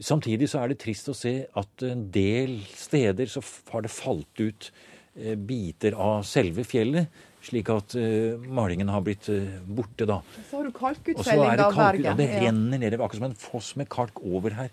Samtidig 0.03 0.49
så 0.51 0.61
er 0.61 0.71
det 0.71 0.81
trist 0.83 1.07
å 1.11 1.15
se 1.15 1.37
at 1.55 1.85
en 1.87 2.09
del 2.11 2.57
steder 2.75 3.29
så 3.31 3.43
har 3.71 3.85
det 3.85 3.93
falt 3.93 4.41
ut 4.41 4.69
eh, 5.15 5.37
biter 5.39 5.95
av 5.95 6.25
selve 6.27 6.65
fjellet 6.67 7.23
slik 7.45 7.69
at 7.73 7.95
uh, 7.99 8.41
malingen 8.41 8.89
har 8.89 9.03
blitt 9.05 9.29
uh, 9.29 9.57
borte, 9.77 10.07
da. 10.09 10.19
Så 10.49 10.59
har 10.59 10.67
du 10.67 10.73
kalkutfelling 10.75 11.61
av 11.61 11.77
berget. 11.77 12.07
Ja, 12.07 12.17
det 12.17 12.29
renner 12.41 12.81
nedover, 12.81 13.05
akkurat 13.05 13.21
som 13.21 13.27
en 13.29 13.39
foss 13.39 13.73
med 13.79 13.89
kalk 13.93 14.21
over 14.25 14.55
her. 14.57 14.71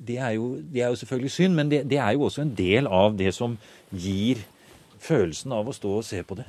Det 0.00 0.16
er 0.18 0.34
jo, 0.38 0.54
det 0.64 0.82
er 0.82 0.94
jo 0.94 1.00
selvfølgelig 1.02 1.34
synd, 1.34 1.58
men 1.58 1.70
det, 1.72 1.82
det, 1.90 2.00
er 2.00 2.16
jo 2.16 2.24
også 2.26 2.42
en 2.46 2.54
del 2.56 2.88
av 2.88 3.18
det 3.18 3.34
som 3.36 3.58
gir 3.92 4.40
følelsen 5.00 5.52
av 5.54 5.68
å 5.68 5.76
stå 5.76 5.92
og 6.00 6.06
se 6.08 6.22
på 6.24 6.38
det. 6.40 6.48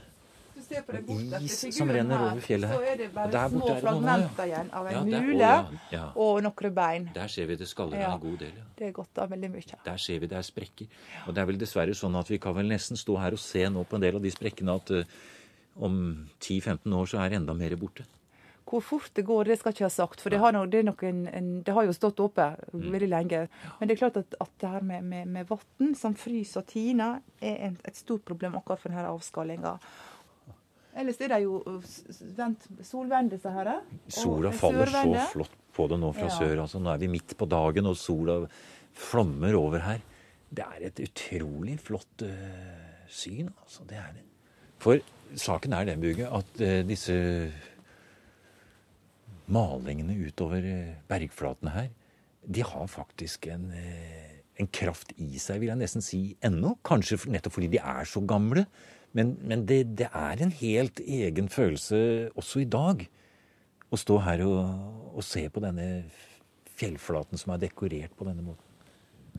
Som 1.72 1.92
renner 1.92 2.18
her, 2.18 2.28
over 2.32 2.46
fjellet 2.46 2.72
her. 2.72 2.78
Så 2.78 2.92
er 2.92 3.02
det 3.02 3.10
bare 3.16 3.44
små 3.52 3.74
fragmenter 3.82 4.48
igjen 4.50 4.72
av 4.78 4.90
en 4.92 5.12
mule 5.12 5.52
og 6.16 6.40
noen 6.46 6.78
bein. 6.78 7.10
Der 7.16 7.32
ser 7.32 7.50
vi 7.52 7.60
det 7.60 7.68
skaller 7.72 8.06
en 8.06 8.22
god 8.22 8.40
del. 8.46 8.56
Ja. 8.56 8.70
Det 8.78 8.88
er 8.90 8.96
godt 8.96 9.22
av 9.24 9.34
veldig 9.34 9.52
mye. 9.54 9.82
Der 9.86 10.02
ser 10.02 10.24
vi 10.24 10.32
det 10.32 10.40
er 10.40 10.48
sprekker. 10.48 11.04
Og 11.28 11.36
det 11.36 11.44
er 11.44 11.52
vel 11.52 11.62
dessverre 11.62 11.98
sånn 11.98 12.18
at 12.20 12.32
vi 12.32 12.40
kan 12.42 12.56
vel 12.58 12.72
nesten 12.72 13.00
stå 13.00 13.20
her 13.22 13.38
og 13.38 13.44
se 13.44 13.68
nå 13.70 13.86
på 13.86 14.00
en 14.00 14.08
del 14.08 14.18
av 14.20 14.26
de 14.26 14.34
sprekkene 14.34 14.80
at 14.80 14.96
uh, 14.96 15.22
om 15.76 16.02
10-15 16.40 16.98
år 16.98 17.12
så 17.12 17.22
er 17.22 17.38
enda 17.38 17.56
mer 17.58 17.76
borte. 17.80 18.08
Hvor 18.72 18.80
fort 18.80 19.12
det 19.16 19.26
går, 19.28 19.50
det 19.50 19.58
skal 19.60 19.74
ikke 19.74 19.84
jeg 19.84 19.90
ha 19.90 19.94
sagt. 19.94 20.22
For 20.24 20.32
det 20.32 20.40
har, 20.40 20.54
noe, 20.56 20.70
det 20.70 20.86
en, 20.86 21.26
en, 21.28 21.50
det 21.66 21.74
har, 21.76 21.84
jo 21.84 21.96
stått 21.96 22.22
oppe 22.24 22.46
mm. 22.72 22.86
veldig 22.94 23.10
lenge. 23.10 23.42
Men 23.80 23.90
det 23.90 23.96
er 23.96 24.00
klart 24.00 24.20
at, 24.22 24.36
at 24.40 24.52
det 24.62 24.70
her 24.70 24.86
med, 24.86 25.04
med, 25.04 25.28
med 25.28 25.50
vann 25.50 25.96
som 25.98 26.16
fryser 26.16 26.62
og 26.62 26.70
tiner, 26.70 27.20
er 27.42 27.58
en, 27.68 27.76
et 27.88 27.98
stort 28.00 28.24
problem 28.28 28.56
akkurat 28.56 28.80
for 28.80 28.94
denne 28.94 29.12
avskallinga. 29.12 29.76
Ellers 30.98 31.22
er 31.24 31.32
det 31.32 31.40
jo 31.46 31.62
solvende, 32.84 33.38
disse 33.38 33.52
her. 33.54 33.72
Sola 34.12 34.52
faller 34.56 34.92
så 34.92 35.28
flott 35.32 35.58
på 35.72 35.88
det 35.88 36.00
nå 36.02 36.12
fra 36.16 36.28
ja. 36.28 36.36
sør. 36.36 36.64
Altså, 36.66 36.82
nå 36.84 36.92
er 36.92 37.02
vi 37.02 37.12
midt 37.14 37.36
på 37.40 37.48
dagen, 37.50 37.88
og 37.88 37.98
sola 38.00 38.42
flommer 38.98 39.56
over 39.60 39.86
her. 39.86 40.04
Det 40.52 40.66
er 40.66 40.88
et 40.90 41.00
utrolig 41.06 41.78
flott 41.80 42.26
uh, 42.28 43.06
syn. 43.08 43.54
altså. 43.64 43.88
Det 43.88 44.00
er 44.00 44.12
det. 44.18 44.26
For 44.84 45.00
saken 45.40 45.78
er 45.78 45.88
den, 45.88 46.04
Buge, 46.04 46.28
at 46.28 46.60
uh, 46.60 46.82
disse 46.88 47.16
malingene 49.52 50.18
utover 50.28 50.68
uh, 50.68 50.94
bergflatene 51.08 51.76
her, 51.78 51.90
de 52.42 52.64
har 52.66 52.88
faktisk 52.90 53.46
en, 53.54 53.68
eh, 53.78 54.40
en, 54.58 54.68
kraft 54.74 55.12
i 55.22 55.38
seg, 55.38 55.60
vil 55.62 55.70
jeg 55.70 55.78
nesten 55.78 56.02
si, 56.02 56.22
ennå. 56.42 56.74
Kanskje 56.82 57.20
nettopp 57.30 57.54
fordi 57.54 57.70
de 57.76 57.78
er 57.78 58.08
så 58.10 58.24
gamle. 58.26 58.66
Men, 59.18 59.36
men 59.44 59.66
det, 59.68 59.84
det, 60.00 60.08
er 60.16 60.42
en 60.42 60.54
helt 60.62 61.02
egen 61.04 61.50
følelse 61.52 62.32
også 62.40 62.64
i 62.64 62.70
dag 62.72 63.04
å 63.92 64.00
stå 64.00 64.20
her 64.24 64.44
og, 64.46 64.62
og 65.18 65.26
se 65.28 65.44
på 65.52 65.64
denne 65.64 65.88
fjellflaten 66.80 67.40
som 67.40 67.52
er 67.54 67.66
dekorert 67.66 68.16
på 68.16 68.28
denne 68.28 68.46
måten. 68.46 68.68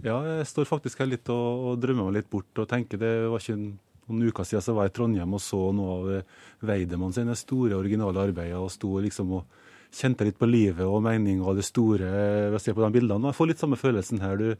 Ja, 0.04 0.18
jeg 0.24 0.48
står 0.48 0.68
faktisk 0.68 1.00
her 1.02 1.08
litt 1.08 1.28
og, 1.32 1.64
og 1.72 1.80
drømmer 1.80 2.08
meg 2.08 2.20
litt 2.20 2.30
bort 2.32 2.60
og 2.60 2.68
tenker 2.68 3.00
det 3.00 3.14
var 3.32 3.40
ikke 3.40 3.56
en 3.56 3.72
noen 4.12 4.28
uker 4.28 4.46
siden 4.46 4.64
så 4.64 4.74
var 4.76 4.88
jeg 4.88 4.92
i 4.92 4.96
Trondheim 4.98 5.36
og 5.36 5.42
så 5.42 5.60
noe 5.74 5.92
av 5.96 6.08
eh, 6.16 6.38
Weidemann 6.66 7.14
sine 7.14 7.36
store, 7.38 7.78
originale 7.78 8.24
arbeider. 8.26 8.58
og 8.58 8.72
sto 8.74 8.96
liksom 9.00 9.36
og 9.38 9.60
kjente 9.92 10.26
litt 10.26 10.38
på 10.40 10.48
livet 10.48 10.86
og 10.86 11.02
meninga 11.04 11.46
og 11.46 11.58
det 11.60 11.66
store 11.68 12.08
ved 12.08 12.56
å 12.56 12.62
se 12.62 12.74
på 12.74 12.82
de 12.82 12.90
bildene. 12.94 13.30
Jeg 13.30 13.38
får 13.38 13.50
litt 13.50 13.62
samme 13.62 13.78
følelsen 13.78 14.22
her. 14.24 14.40
Du, 14.40 14.56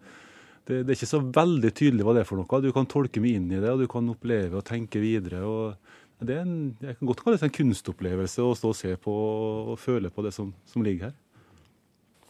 det, 0.69 0.83
det, 0.85 0.93
er 0.93 0.99
ikke 0.99 1.11
så 1.11 1.23
veldig 1.35 1.73
tydelig 1.75 2.07
hva 2.07 2.15
det 2.17 2.23
er 2.23 2.29
for 2.29 2.39
noe. 2.39 2.61
Du 2.63 2.71
kan 2.75 2.87
tolke 2.91 3.23
mye 3.23 3.41
inn 3.41 3.51
i 3.51 3.59
det, 3.59 3.71
og 3.73 3.83
du 3.83 3.89
kan 3.91 4.11
oppleve 4.13 4.61
og 4.61 4.67
tenke 4.69 5.03
videre. 5.03 5.43
og 5.43 6.23
det 6.23 6.37
er 6.37 6.45
en, 6.45 6.77
Jeg 6.81 6.99
kan 6.99 7.09
godt 7.09 7.25
kalle 7.25 7.39
det 7.39 7.49
en 7.49 7.57
kunstopplevelse 7.59 8.45
å 8.47 8.55
stå 8.59 8.71
og 8.71 8.79
se 8.79 8.95
på 9.01 9.13
og 9.73 9.79
føle 9.83 10.11
på 10.11 10.23
det 10.23 10.35
som, 10.37 10.53
som 10.71 10.85
ligger 10.87 11.11
her. 11.11 11.19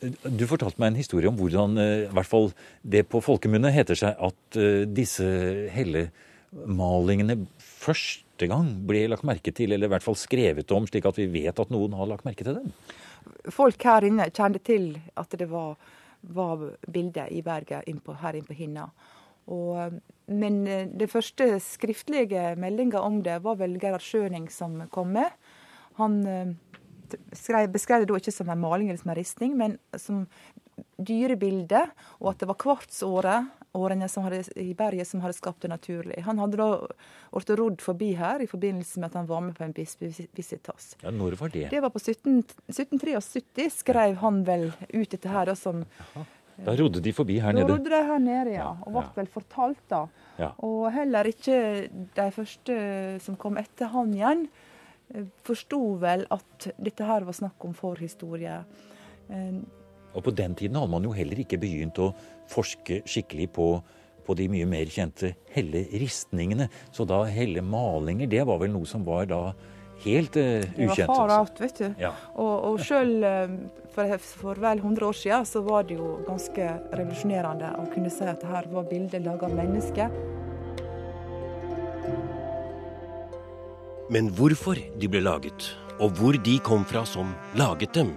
Du 0.02 0.46
fortalte 0.50 0.80
meg 0.82 0.92
en 0.92 0.98
historie 0.98 1.30
om 1.30 1.36
hvordan 1.38 1.78
eh, 1.78 2.08
i 2.08 2.14
hvert 2.16 2.26
fall 2.26 2.50
det 2.82 3.04
på 3.10 3.20
folkemunne 3.22 3.70
heter 3.70 3.98
seg 3.98 4.18
at 4.18 4.58
eh, 4.58 4.82
disse 4.90 5.26
hellemalingene 5.70 7.36
første 7.60 8.48
gang 8.50 8.72
ble 8.88 9.04
lagt 9.12 9.26
merke 9.28 9.54
til, 9.54 9.74
eller 9.74 9.86
i 9.86 9.92
hvert 9.92 10.06
fall 10.06 10.18
skrevet 10.18 10.74
om, 10.74 10.88
slik 10.90 11.06
at 11.06 11.20
vi 11.20 11.28
vet 11.30 11.58
at 11.58 11.70
noen 11.70 11.94
har 11.98 12.10
lagt 12.10 12.26
merke 12.26 12.46
til 12.46 12.58
dem? 12.58 12.72
Folk 13.54 13.86
her 13.86 14.08
inne 14.08 14.26
kjente 14.34 14.62
til 14.66 14.96
at 15.18 15.38
det 15.38 15.46
var, 15.50 15.76
var 16.22 16.76
bildet 16.86 17.32
i 17.32 17.42
berget 17.42 17.88
innpå, 17.90 18.14
her 18.20 18.38
inne 18.38 18.48
på 18.48 18.56
Hinna. 18.56 18.88
Og, 19.50 19.98
men 20.30 20.62
den 20.66 20.92
det 20.98 21.10
første 21.10 21.56
skriftlige 21.60 22.54
meldinga 22.56 23.02
om 23.02 23.22
det 23.26 23.40
var 23.42 23.58
vel 23.58 23.78
Gerhard 23.82 24.04
Schøning 24.04 24.46
som 24.50 24.78
kom 24.94 25.10
med. 25.16 25.34
Han 25.98 26.20
eh, 26.26 26.52
skrev, 27.34 27.68
beskrev 27.72 28.04
det 28.04 28.12
da 28.12 28.20
ikke 28.20 28.34
som 28.34 28.52
en 28.52 28.62
maling 28.62 28.88
eller 28.88 29.02
som 29.02 29.12
en 29.12 29.18
ristning, 29.18 29.56
men 29.58 29.76
som 29.98 30.26
dyrebilde, 30.96 31.82
og 32.20 32.32
at 32.32 32.42
det 32.42 32.48
var 32.48 32.60
kvartsårene 32.62 33.61
som 34.08 34.24
hadde, 34.24 34.42
i 34.56 34.74
berget 34.74 35.08
som 35.08 35.20
hadde 35.20 35.36
skapt 35.36 35.62
det 35.62 35.70
naturlig. 35.72 36.22
Han 36.22 36.38
hadde 36.38 36.56
da 36.60 36.68
blitt 37.32 37.50
rodd 37.58 37.80
forbi 37.80 38.12
her 38.14 38.42
i 38.42 38.46
forbindelse 38.46 39.00
med 39.00 39.10
at 39.10 39.16
han 39.16 39.26
var 39.26 39.40
med 39.40 39.56
på 39.56 39.64
en 39.64 39.72
bispevisitas. 39.72 40.96
Ja, 41.02 41.10
når 41.10 41.36
var 41.40 41.48
det? 41.48 41.70
Det 41.70 41.80
var 41.80 41.90
på 41.90 41.98
17, 41.98 42.42
1773, 42.68 43.70
skrev 43.70 44.16
han 44.20 44.44
vel 44.44 44.72
ut 44.92 45.10
dette 45.10 45.28
her 45.28 45.46
da 45.46 45.54
som. 45.54 45.84
Da 46.62 46.74
rodde 46.76 47.00
de 47.00 47.12
forbi 47.16 47.38
her 47.40 47.52
nede? 47.52 47.66
Da 47.66 47.72
rodde 47.72 47.90
de 47.90 48.02
her 48.10 48.18
nede, 48.20 48.52
ja. 48.58 48.68
Og 48.84 48.92
ble 48.92 49.06
vel 49.16 49.30
fortalt, 49.32 49.80
da. 49.88 50.04
Ja. 50.38 50.52
Og 50.60 50.90
heller 50.92 51.28
ikke 51.30 51.88
de 51.90 52.28
første 52.34 52.76
som 53.24 53.38
kom 53.40 53.56
etter 53.60 53.88
han 53.92 54.12
igjen, 54.12 54.48
eh, 55.14 55.24
forsto 55.48 55.96
vel 56.02 56.26
at 56.30 56.72
dette 56.76 57.08
her 57.08 57.24
var 57.24 57.38
snakk 57.40 57.64
om 57.64 57.72
forhistorie. 57.74 58.60
Eh, 60.12 60.16
og 60.16 60.24
på 60.28 60.36
den 60.36 60.54
tiden 60.54 60.76
hadde 60.76 60.92
man 60.92 61.04
jo 61.04 61.12
heller 61.16 61.40
ikke 61.42 61.60
begynt 61.62 61.98
å 61.98 62.12
forske 62.52 63.02
skikkelig 63.08 63.50
på 63.56 63.74
på 64.22 64.36
de 64.38 64.48
mye 64.50 64.66
mer 64.70 64.86
kjente 64.86 65.32
helleristningene. 65.50 66.68
Så 66.94 67.02
da 67.10 67.24
hellemalinger, 67.26 68.28
det 68.30 68.44
var 68.46 68.60
vel 68.62 68.70
noe 68.70 68.86
som 68.86 69.02
var 69.02 69.26
da 69.26 69.40
helt 70.04 70.36
uh, 70.38 70.62
ukjent. 70.62 70.96
Det 70.96 71.06
var 71.08 71.16
far 71.16 71.32
out, 71.40 71.60
vet 71.62 71.80
du. 71.80 71.88
Ja. 71.98 72.12
Og, 72.34 72.52
og 72.68 72.84
sjøl 72.86 73.12
uh, 73.22 73.56
for, 73.94 74.14
for, 74.22 74.62
vel 74.62 74.82
100 74.82 75.08
år 75.08 75.18
siden 75.18 75.48
så 75.48 75.64
var 75.66 75.88
det 75.88 75.98
jo 75.98 76.14
ganske 76.28 76.68
revolusjonerende 76.92 77.74
å 77.82 77.88
kunne 77.92 78.12
si 78.14 78.30
at 78.30 78.46
her 78.46 78.70
var 78.72 78.88
bildet 78.90 79.26
laga 79.26 79.50
av 79.50 79.58
mennesker. 79.58 80.14
Men 84.12 84.28
hvorfor 84.36 84.78
de 85.00 85.08
ble 85.08 85.22
laget, 85.24 85.70
og 86.02 86.18
hvor 86.18 86.36
de 86.36 86.58
kom 86.64 86.82
fra 86.88 87.04
som 87.08 87.30
laget 87.56 87.94
dem, 87.96 88.16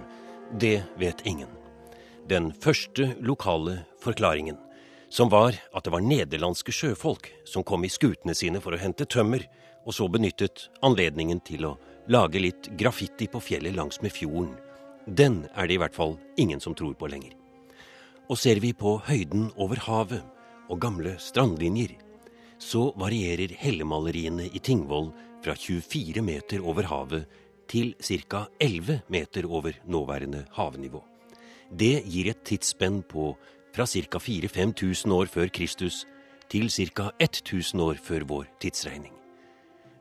det 0.60 0.80
vet 1.00 1.22
ingen. 1.26 1.48
Den 2.26 2.48
første 2.50 3.12
lokale 3.22 3.84
forklaringen, 4.02 4.56
som 5.08 5.28
var 5.30 5.54
at 5.70 5.84
det 5.86 5.92
var 5.94 6.02
nederlandske 6.02 6.72
sjøfolk 6.74 7.28
som 7.46 7.62
kom 7.62 7.86
i 7.86 7.90
skutene 7.92 8.34
sine 8.34 8.58
for 8.64 8.74
å 8.74 8.80
hente 8.82 9.06
tømmer, 9.06 9.44
og 9.86 9.94
så 9.94 10.08
benyttet 10.10 10.64
anledningen 10.82 11.38
til 11.46 11.68
å 11.68 11.76
lage 12.10 12.42
litt 12.42 12.72
graffiti 12.74 13.30
på 13.30 13.38
fjellet 13.38 13.78
langsmed 13.78 14.10
fjorden. 14.10 14.56
Den 15.06 15.44
er 15.54 15.70
det 15.70 15.78
i 15.78 15.80
hvert 15.84 15.94
fall 15.94 16.18
ingen 16.34 16.58
som 16.58 16.74
tror 16.74 16.98
på 16.98 17.06
lenger. 17.14 17.30
Og 18.26 18.42
ser 18.42 18.58
vi 18.58 18.74
på 18.74 18.98
høyden 19.06 19.52
over 19.54 19.86
havet 19.86 20.26
og 20.66 20.82
gamle 20.82 21.14
strandlinjer, 21.22 21.94
så 22.58 22.88
varierer 22.98 23.54
hellemaleriene 23.54 24.50
i 24.50 24.58
Tingvoll 24.58 25.12
fra 25.44 25.54
24 25.54 26.26
meter 26.26 26.58
over 26.58 26.90
havet 26.90 27.42
til 27.70 27.94
ca. 28.02 28.48
11 28.58 29.04
meter 29.14 29.46
over 29.46 29.78
nåværende 29.86 30.48
havnivå. 30.58 31.06
Det 31.70 32.04
gir 32.06 32.30
et 32.30 32.42
tidsspenn 32.46 33.02
på 33.08 33.34
fra 33.74 33.86
ca. 33.86 34.18
4000-5000 34.18 35.12
år 35.12 35.30
før 35.30 35.52
Kristus 35.52 36.04
til 36.48 36.70
ca. 36.70 37.10
1000 37.18 37.82
år 37.82 38.00
før 38.02 38.26
vår 38.28 38.46
tidsregning. 38.62 39.12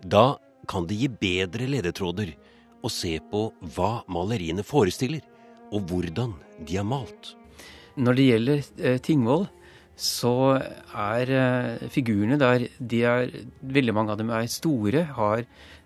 Da 0.06 0.38
kan 0.70 0.86
det 0.88 0.98
gi 1.00 1.10
bedre 1.10 1.68
ledetråder 1.70 2.36
å 2.86 2.92
se 2.92 3.18
på 3.32 3.50
hva 3.76 4.04
maleriene 4.12 4.66
forestiller, 4.66 5.24
og 5.74 5.90
hvordan 5.90 6.36
de 6.66 6.78
er 6.78 6.86
malt. 6.88 7.34
Når 7.96 8.18
det 8.18 8.26
gjelder 8.30 8.66
eh, 8.78 8.98
Tingvoll, 9.02 9.48
så 9.96 10.60
er 10.60 11.32
eh, 11.32 11.88
figurene 11.92 12.38
der 12.40 12.68
de 12.78 13.02
er, 13.08 13.32
Veldig 13.64 13.96
mange 13.96 14.14
av 14.14 14.20
dem 14.20 14.30
er 14.36 14.50
store, 14.52 15.06
har 15.18 15.46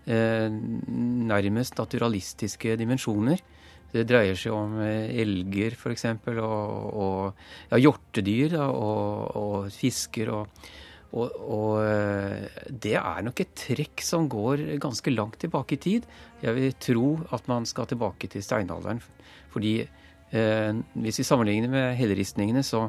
eh, 0.10 0.50
nærmest 0.50 1.78
naturalistiske 1.80 2.76
dimensjoner. 2.82 3.40
Det 3.90 4.06
dreier 4.06 4.38
seg 4.38 4.54
om 4.54 4.78
eh, 4.84 5.10
elger 5.24 5.74
f.eks., 5.78 6.06
og, 6.36 6.44
og 6.44 7.72
ja, 7.72 7.80
hjortedyr 7.82 8.54
da, 8.58 8.68
og, 8.70 9.38
og, 9.40 9.72
fisker. 9.74 10.30
Og, 10.34 10.70
og, 11.12 11.80
eh, 11.82 12.66
det 12.70 12.96
er 13.00 13.24
nok 13.26 13.42
et 13.42 13.56
trekk 13.58 14.04
som 14.06 14.28
går 14.30 14.66
ganske 14.82 15.14
langt 15.14 15.40
tilbake 15.42 15.78
i 15.78 15.82
tid. 15.82 16.06
Jeg 16.44 16.58
vil 16.58 16.76
tro 16.78 17.08
at 17.34 17.50
man 17.50 17.66
skal 17.70 17.90
tilbake 17.90 18.30
til 18.30 18.46
steinalderen. 18.46 19.02
Fordi 19.50 19.80
eh, 19.82 20.84
hvis 20.94 21.22
vi 21.22 21.26
sammenligner 21.26 21.74
med 21.74 21.98
helleristningene, 21.98 22.62
så, 22.64 22.86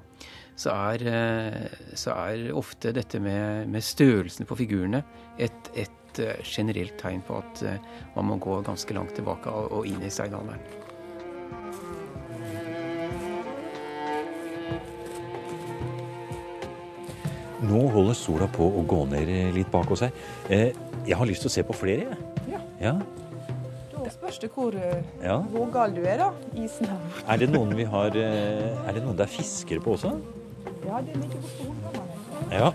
så, 0.53 0.77
er, 0.93 1.07
eh, 1.09 1.95
så, 1.95 2.13
er, 2.29 2.51
ofte 2.53 2.93
dette 2.93 3.23
med, 3.25 3.73
med 3.73 3.85
størrelsen 3.85 4.49
på 4.49 4.61
figurene 4.61 5.03
et, 5.41 5.73
et 5.73 5.97
generelt 6.45 6.99
tegn 6.99 7.23
på 7.23 7.37
at 7.39 7.61
man 8.17 8.27
må 8.27 8.37
gå 8.43 8.59
ganske 8.67 8.97
langt 8.97 9.15
tilbake 9.15 9.49
og 9.49 9.87
inn 9.87 10.03
i 10.03 10.11
steinalderen. 10.11 10.90
Nå 17.71 17.87
holder 17.95 18.17
sola 18.19 18.49
på 18.51 18.67
å 18.67 18.83
gå 18.89 19.05
ned 19.13 19.31
litt 19.55 19.71
bak 19.71 19.91
oss 19.95 20.03
her. 20.03 20.15
Eh, 20.51 20.71
jeg 21.07 21.17
har 21.17 21.29
lyst 21.29 21.45
til 21.45 21.51
å 21.51 21.55
se 21.55 21.63
på 21.67 21.77
flere, 21.77 22.11
jeg. 22.11 22.17
Ja. 22.51 22.61
ja. 22.83 22.95
Da 23.95 24.11
spørs 24.11 24.41
det 24.43 24.51
hvor 24.55 24.75
ja. 24.75 25.37
hvor, 25.53 25.69
gal 25.71 25.95
du 25.95 26.03
er, 26.03 26.19
da. 26.19 26.31
Isen 26.59 26.89
her. 26.91 27.03
Er 27.31 27.43
det 27.43 27.51
noen 27.53 27.75
vi 27.79 27.87
har 27.87 28.17
eh, 28.19 28.89
Er 28.89 28.97
det 28.97 29.05
noen 29.05 29.19
det 29.19 29.29
er 29.29 29.31
fiskere 29.31 29.83
på 29.85 29.95
også? 29.95 30.17
Ja, 30.87 30.99
det 31.05 31.15
er 31.15 31.19
mye 31.21 31.31
på 31.37 31.43
stort 31.53 31.77
Ja. 32.51 32.73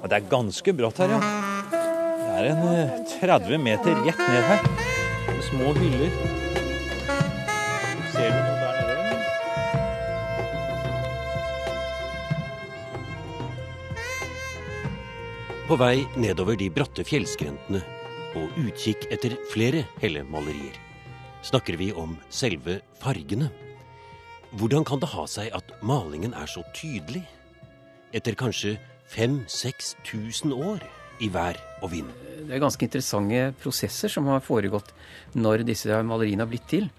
Og 0.00 0.08
det 0.10 0.18
er 0.18 0.28
ganske 0.28 0.76
brått 0.76 1.00
her, 1.00 1.16
ja. 1.16 1.20
Det 1.70 2.36
er 2.36 2.52
en 2.52 2.62
eh, 2.74 3.00
30 3.16 3.64
meter 3.64 4.04
rett 4.04 4.22
ned 4.26 4.46
her. 4.52 4.70
Små 5.48 5.72
hyller. 5.80 6.39
På 15.70 15.76
vei 15.78 16.00
nedover 16.18 16.56
de 16.58 16.66
bratte 16.74 17.04
fjellskrentene 17.06 17.78
og 18.34 18.56
utkikk 18.58 19.04
etter 19.14 19.36
flere 19.52 19.84
hellemalerier 20.00 20.74
snakker 21.46 21.76
vi 21.78 21.92
om 21.94 22.16
selve 22.26 22.80
fargene. 22.98 23.46
Hvordan 24.58 24.82
kan 24.82 24.98
det 24.98 25.12
ha 25.12 25.28
seg 25.30 25.54
at 25.54 25.70
malingen 25.86 26.34
er 26.34 26.50
så 26.50 26.64
tydelig? 26.74 27.22
Etter 28.10 28.34
kanskje 28.34 28.80
5000-6000 29.14 30.58
år 30.58 30.82
i 31.22 31.30
vær 31.30 31.62
og 31.84 31.92
vind. 31.94 32.10
Det 32.48 32.56
er 32.56 32.66
ganske 32.66 32.90
interessante 32.90 33.46
prosesser 33.62 34.10
som 34.10 34.26
har 34.26 34.42
foregått 34.42 34.90
når 35.38 35.62
disse 35.70 36.02
maleriene 36.02 36.42
har 36.42 36.50
blitt 36.50 36.66
til. 36.74 36.90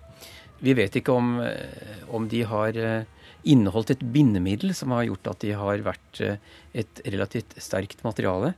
Vi 0.63 0.79
vet 0.79 0.95
ikke 0.95 1.11
om, 1.11 1.41
eh, 1.43 2.07
om 2.07 2.31
de 2.31 2.45
har 2.47 2.77
eh, 2.79 3.03
inneholdt 3.43 3.95
et 3.95 4.11
bindemiddel 4.13 4.73
som 4.77 4.95
har 4.95 5.07
gjort 5.09 5.33
at 5.33 5.43
de 5.43 5.55
har 5.57 5.81
vært 5.85 6.23
eh, 6.23 6.37
et 6.71 7.01
relativt 7.07 7.57
sterkt 7.59 8.03
materiale. 8.07 8.53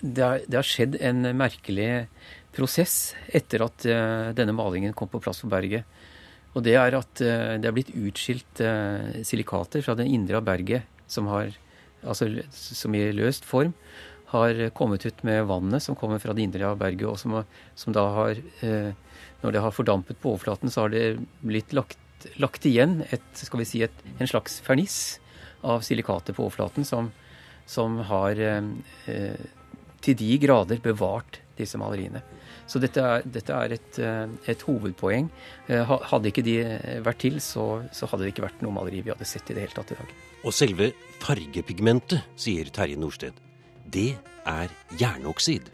Det 0.00 0.22
har, 0.22 0.42
det 0.46 0.58
har 0.58 0.66
skjedd 0.66 0.98
en 1.00 1.24
merkelig 1.36 2.06
prosess 2.56 3.14
etter 3.36 3.64
at 3.66 3.84
denne 4.36 4.54
malingen 4.56 4.94
kom 4.96 5.10
på 5.12 5.20
plass 5.20 5.42
på 5.44 5.50
berget. 5.52 5.84
Og 6.56 6.64
det 6.64 6.76
er 6.80 6.96
at 6.96 7.20
det 7.20 7.68
er 7.68 7.74
blitt 7.76 7.92
utskilt 7.92 8.62
silikater 9.28 9.84
fra 9.84 9.96
den 9.98 10.08
indre 10.08 10.38
av 10.40 10.46
berget, 10.46 10.86
som, 11.08 11.28
har, 11.28 11.52
altså, 12.00 12.30
som 12.50 12.96
i 12.96 13.10
løst 13.12 13.44
form 13.44 13.74
har 14.32 14.70
kommet 14.74 15.04
ut 15.06 15.20
med 15.26 15.44
vannet 15.46 15.84
som 15.84 15.98
kommer 15.98 16.18
fra 16.22 16.32
det 16.34 16.46
indre 16.46 16.72
av 16.72 16.80
berget, 16.80 17.04
og 17.10 17.20
som, 17.20 17.36
som 17.78 17.94
da 17.94 18.06
har 18.16 18.40
Når 19.42 19.52
det 19.52 19.60
har 19.60 19.76
fordampet 19.76 20.18
på 20.18 20.32
overflaten, 20.32 20.72
så 20.72 20.86
har 20.86 20.90
det 20.90 21.18
blitt 21.44 21.76
lagt, 21.76 22.00
lagt 22.40 22.64
igjen 22.66 23.02
et, 23.12 23.26
skal 23.36 23.60
vi 23.60 23.68
si 23.68 23.82
et, 23.84 24.00
en 24.18 24.26
slags 24.26 24.58
ferniss 24.64 25.20
av 25.60 25.84
silikater 25.84 26.34
på 26.34 26.46
overflaten 26.46 26.86
som, 26.88 27.10
som 27.68 27.98
har 28.08 28.40
eh, 28.40 28.64
til 30.04 30.16
de 30.18 30.36
grader 30.42 30.80
bevart 30.82 31.40
disse 31.56 31.78
maleriene. 31.80 32.22
Så 32.66 32.80
dette 32.82 33.02
er, 33.02 33.22
dette 33.30 33.54
er 33.54 33.74
et, 33.76 33.98
et, 34.50 34.64
hovedpoeng. 34.66 35.28
Hadde 35.70 36.30
ikke 36.32 36.44
de 36.46 36.56
vært 37.04 37.20
til, 37.22 37.38
så, 37.40 37.66
så, 37.94 38.08
hadde 38.10 38.26
det 38.26 38.32
ikke 38.34 38.46
vært 38.48 38.64
noe 38.64 38.74
maleri 38.74 39.04
vi 39.06 39.12
hadde 39.14 39.28
sett 39.28 39.52
i 39.52 39.56
det 39.56 39.68
hele 39.68 39.76
tatt 39.76 39.94
i 39.94 39.98
dag. 40.00 40.12
Og 40.46 40.54
selve 40.54 40.90
fargepigmentet, 41.22 42.26
sier 42.38 42.70
Terje 42.74 42.98
Norsted, 42.98 43.38
det 43.86 44.10
er 44.50 44.74
jernoksid. 44.98 45.70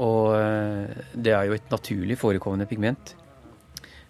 Og 0.00 0.32
det 1.12 1.34
er 1.34 1.48
jo 1.48 1.56
et 1.56 1.72
naturlig 1.72 2.18
forekommende 2.20 2.68
pigment. 2.70 3.14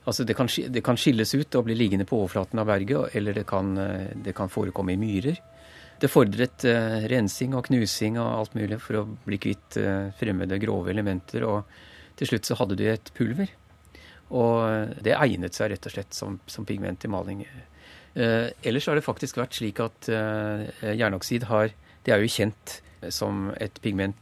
Altså 0.09 0.25
det 0.25 0.39
kan, 0.39 0.49
det 0.49 0.83
kan 0.87 0.97
skilles 0.97 1.35
ut 1.35 1.59
og 1.59 1.67
bli 1.67 1.77
liggende 1.77 2.07
på 2.09 2.17
overflaten 2.23 2.63
av 2.63 2.71
berget, 2.71 3.15
eller 3.19 3.37
det 3.37 3.45
kan, 3.49 3.75
det 4.25 4.35
kan 4.39 4.51
forekomme 4.53 4.95
i 4.95 5.01
myrer. 5.01 5.43
Det 5.99 6.11
fordret 6.11 6.63
uh, 6.69 7.01
rensing 7.11 7.57
og 7.59 7.67
knusing 7.67 8.19
og 8.21 8.29
alt 8.29 8.59
mulig 8.59 8.79
for 8.83 9.01
å 9.01 9.07
bli 9.25 9.39
kvitt 9.43 9.79
uh, 9.83 10.11
fremmede, 10.19 10.61
grove 10.63 10.93
elementer. 10.93 11.47
Og 11.49 12.19
til 12.19 12.31
slutt 12.31 12.47
så 12.47 12.59
hadde 12.61 12.77
du 12.79 12.85
et 12.87 13.11
pulver. 13.17 13.51
Og 14.29 14.95
det 15.03 15.17
egnet 15.17 15.57
seg 15.57 15.73
rett 15.73 15.89
og 15.89 15.95
slett 15.95 16.15
som, 16.15 16.37
som 16.47 16.67
pigment 16.69 17.07
i 17.07 17.11
maling. 17.11 17.43
Uh, 18.15 18.47
ellers 18.63 18.87
har 18.91 18.99
det 18.99 19.07
faktisk 19.07 19.41
vært 19.41 19.59
slik 19.59 19.83
at 19.83 20.09
jernoksid 20.09 21.49
har 21.51 21.75
Det 22.07 22.15
er 22.15 22.23
jo 22.23 22.31
kjent 22.31 22.79
som 23.15 23.49
et 23.61 23.75
pigment 23.83 24.17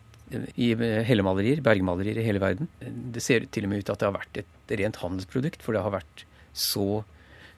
i 0.59 0.73
hellemalerier, 1.07 1.61
bergmalerier 1.63 2.19
i 2.19 2.25
hele 2.27 2.41
verden. 2.43 2.67
Det 2.81 3.23
ser 3.23 3.47
til 3.53 3.67
og 3.67 3.71
med 3.71 3.85
ut 3.85 3.87
til 3.87 3.95
at 3.95 4.01
det 4.01 4.09
har 4.09 4.17
vært 4.17 4.41
et 4.41 4.75
rent 4.81 4.99
handelsprodukt, 4.99 5.63
for 5.63 5.77
det 5.77 5.85
har 5.85 5.95
vært 5.95 6.25
så 6.57 7.05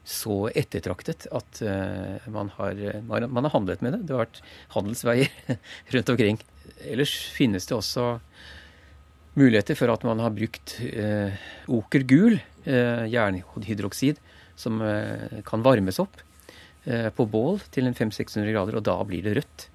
så 0.09 0.49
ettertraktet 0.57 1.27
at 1.37 1.61
uh, 1.61 2.29
man, 2.33 2.49
har, 2.57 2.79
man, 3.05 3.45
har, 3.45 3.53
handlet 3.53 3.83
med 3.85 3.93
det. 3.95 4.05
Det 4.09 4.15
har 4.15 4.25
vært 4.25 4.41
handelsveier 4.73 5.59
rundt 5.95 6.13
omkring. 6.15 6.41
Ellers 6.89 7.13
finnes 7.35 7.69
det 7.69 7.77
også 7.77 8.07
muligheter 9.39 9.77
for 9.79 9.93
at 9.93 10.07
man 10.09 10.23
har 10.25 10.33
brukt 10.35 10.79
uh, 10.81 11.37
okergul, 11.77 12.39
uh, 12.65 13.05
jernhydroksid, 13.05 14.23
som 14.59 14.81
kan 15.47 15.63
varmes 15.63 16.01
opp 16.03 16.17
på 17.15 17.25
bål 17.31 17.61
til 17.71 17.87
en 17.87 17.95
500-600 17.95 18.49
grader, 18.51 18.79
og 18.81 18.83
da 18.83 18.97
blir 19.07 19.23
det 19.23 19.37
rødt. 19.37 19.67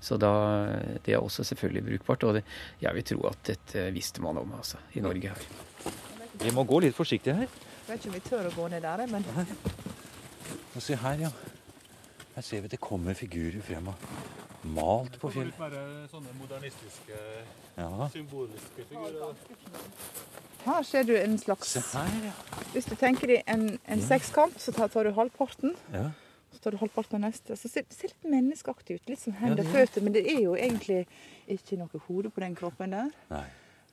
Så 0.00 0.16
da, 0.16 0.30
det 1.04 1.12
er 1.12 1.20
også 1.20 1.44
selvfølgelig 1.44 1.82
brukbart. 1.90 2.24
Og 2.24 2.38
det, 2.38 2.42
jeg 2.80 2.96
vil 2.96 3.04
tro 3.10 3.26
at 3.28 3.42
dette 3.50 3.84
visste 3.92 4.24
man 4.24 4.40
om 4.40 4.54
altså, 4.56 4.80
i 4.96 5.04
Norge 5.04 5.34
her. 5.34 5.44
Vi 6.40 6.54
må 6.56 6.64
gå 6.64 6.80
litt 6.86 6.96
forsiktig 6.96 7.36
her. 7.42 7.52
Jeg 7.88 7.96
vet 7.96 8.04
ikke 8.04 8.10
om 8.12 8.14
vi 8.14 8.20
tør 8.28 8.46
å 8.48 8.54
gå 8.56 8.68
ned 8.72 8.84
der, 8.84 9.06
men 9.10 9.24
Og 10.76 10.82
se 10.82 10.96
her, 10.96 11.18
ja. 11.26 11.30
Her 12.34 12.42
ser 12.46 12.62
vi 12.62 12.68
at 12.70 12.74
det 12.76 12.80
kommer 12.80 13.14
figurer 13.18 13.60
frem 13.64 13.90
og 13.92 14.06
malt 14.72 15.18
på 15.20 15.28
fjellet. 15.34 15.52
Litt 15.52 15.60
mer 15.60 16.06
sånne 16.12 16.32
modernistiske, 16.38 17.18
Ja. 17.76 18.08
symboliske 18.12 18.84
figurer. 18.88 19.34
her 20.64 20.82
ser 20.82 21.02
du 21.02 21.14
en 21.16 21.38
slags 21.38 21.68
Se 21.68 21.80
her, 21.98 22.08
ja. 22.24 22.32
Hvis 22.72 22.84
du 22.88 22.94
tenker 22.96 23.26
deg 23.26 23.42
en, 23.46 23.78
en 23.88 24.00
sekskamp, 24.00 24.58
så 24.58 24.72
tar, 24.72 24.88
du 25.04 25.12
halvparten. 25.12 25.76
ja. 25.92 26.10
Så 26.52 26.60
tar 26.60 26.70
du 26.70 26.76
halvparten 26.76 27.16
av 27.16 27.30
neste. 27.30 27.56
Så 27.56 27.68
ser 27.68 27.82
det 27.88 27.96
ser 27.96 28.08
litt 28.12 28.24
menneskeaktig 28.30 28.94
ut. 29.00 29.08
Litt 29.08 29.20
som 29.20 29.32
hender 29.32 29.58
og 29.58 29.64
det 29.64 29.72
føtter. 29.72 30.02
Men 30.04 30.12
det 30.12 30.26
er 30.28 30.42
jo 30.44 30.52
egentlig 30.54 31.06
ikke 31.48 31.78
noe 31.80 32.00
hode 32.06 32.28
på 32.30 32.40
den 32.44 32.54
kroppen 32.54 32.92
der. 32.92 33.08
Nei. 33.30 33.46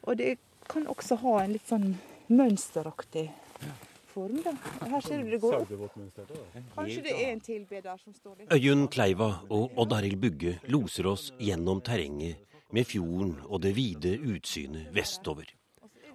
Og 0.03 0.17
det 0.19 0.37
kan 0.67 0.85
også 0.91 1.15
ha 1.23 1.37
en 1.43 1.53
litt 1.55 1.67
sånn 1.71 1.93
mønsteraktig 2.29 3.29
form. 4.19 4.41
da. 4.43 4.53
Her 4.91 5.05
ser 5.05 5.23
du 5.23 5.31
det 5.31 5.39
går 5.41 5.57
opp. 5.61 5.71
Kanskje 6.75 7.03
det 7.05 7.15
er 7.15 7.31
en 7.31 7.43
tilbeder 7.43 8.01
som 8.03 8.15
står 8.15 8.41
litt 8.41 8.53
Øyunn 8.55 8.87
Kleiva 8.91 9.29
og 9.49 9.79
Odd 9.79 9.95
Arild 9.99 10.19
Bugge 10.21 10.57
loser 10.71 11.09
oss 11.13 11.29
gjennom 11.39 11.81
terrenget 11.85 12.45
med 12.75 12.87
fjorden 12.89 13.37
og 13.47 13.63
det 13.65 13.73
vide 13.77 14.17
utsynet 14.19 14.91
vestover. 14.95 15.47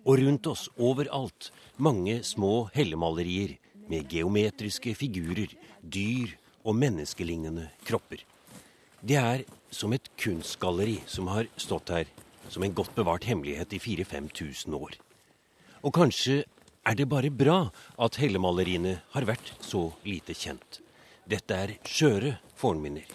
Og 0.05 0.21
rundt 0.21 0.47
oss, 0.51 0.69
overalt, 0.77 1.51
mange 1.81 2.21
små 2.23 2.69
hellemalerier 2.75 3.57
med 3.89 4.09
geometriske 4.13 4.93
figurer, 4.97 5.53
dyr 5.81 6.35
og 6.65 6.77
menneskelignende 6.77 7.71
kropper. 7.89 8.21
Det 9.05 9.17
er 9.21 9.45
som 9.73 9.93
et 9.97 10.11
kunstgalleri 10.21 11.01
som 11.11 11.29
har 11.33 11.49
stått 11.61 11.93
her 11.93 12.13
som 12.53 12.65
en 12.65 12.77
godt 12.77 12.95
bevart 12.97 13.25
hemmelighet 13.25 13.73
i 13.73 13.81
4000-5000 13.81 14.77
år. 14.77 14.99
Og 15.85 15.93
kanskje 15.93 16.45
er 16.85 16.95
det 16.99 17.07
bare 17.09 17.31
bra 17.33 17.59
at 18.05 18.19
hellemaleriene 18.21 18.99
har 19.15 19.27
vært 19.29 19.53
så 19.65 19.87
lite 20.07 20.37
kjent. 20.37 20.81
Dette 21.25 21.57
er 21.57 21.75
skjøre 21.89 22.37
fornminner. 22.61 23.09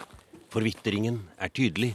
Forvitringen 0.50 1.20
er 1.38 1.52
tydelig, 1.54 1.92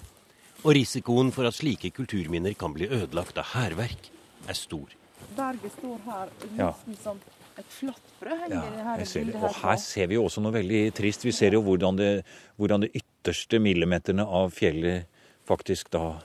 og 0.64 0.74
risikoen 0.78 1.32
for 1.36 1.48
at 1.50 1.58
slike 1.58 1.92
kulturminner 1.94 2.56
kan 2.58 2.74
bli 2.74 2.88
ødelagt 2.88 3.38
av 3.38 3.52
hærverk, 3.52 4.12
er 4.48 4.58
stor. 4.58 4.94
Berget 5.36 5.74
står 5.76 6.00
her 6.06 6.30
Ja. 6.58 6.72
nesten 6.72 6.98
som 7.04 7.20
et 7.58 7.66
flatbrød. 7.70 8.50
Ja, 8.52 8.96
jeg 8.98 9.08
ser 9.08 9.26
det. 9.26 9.36
Og 9.36 9.54
her 9.54 9.76
ser 9.78 10.08
vi 10.08 10.16
jo 10.16 10.24
også 10.26 10.42
noe 10.42 10.52
veldig 10.54 10.94
trist. 10.94 11.24
Vi 11.24 11.32
ser 11.32 11.52
jo 11.54 11.62
hvordan 11.62 11.98
det, 11.98 12.26
hvordan 12.58 12.82
det 12.82 12.92
ytterste 12.96 13.60
millimeterne 13.60 14.26
av 14.26 14.52
fjellet 14.52 15.06
faktisk 15.48 15.90
da 15.92 16.22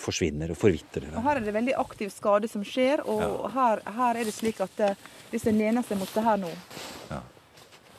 forsvinner 0.00 0.52
og 0.54 0.58
forvitrer. 0.60 1.10
Og 1.14 1.22
Her 1.26 1.40
er 1.40 1.44
det 1.46 1.54
veldig 1.54 1.76
aktiv 1.80 2.10
skade 2.14 2.48
som 2.50 2.64
skjer, 2.66 3.02
og 3.08 3.50
her, 3.54 3.82
her 3.98 4.20
er 4.20 4.24
det 4.28 4.34
slik 4.36 4.60
at 4.64 4.80
eh, 4.86 4.96
hvis 5.32 5.46
en 5.50 5.58
lener 5.60 5.86
seg 5.86 6.00
mot 6.00 6.10
det 6.16 6.24
her 6.26 6.40
nå 6.40 6.50
Ja. 7.10 7.20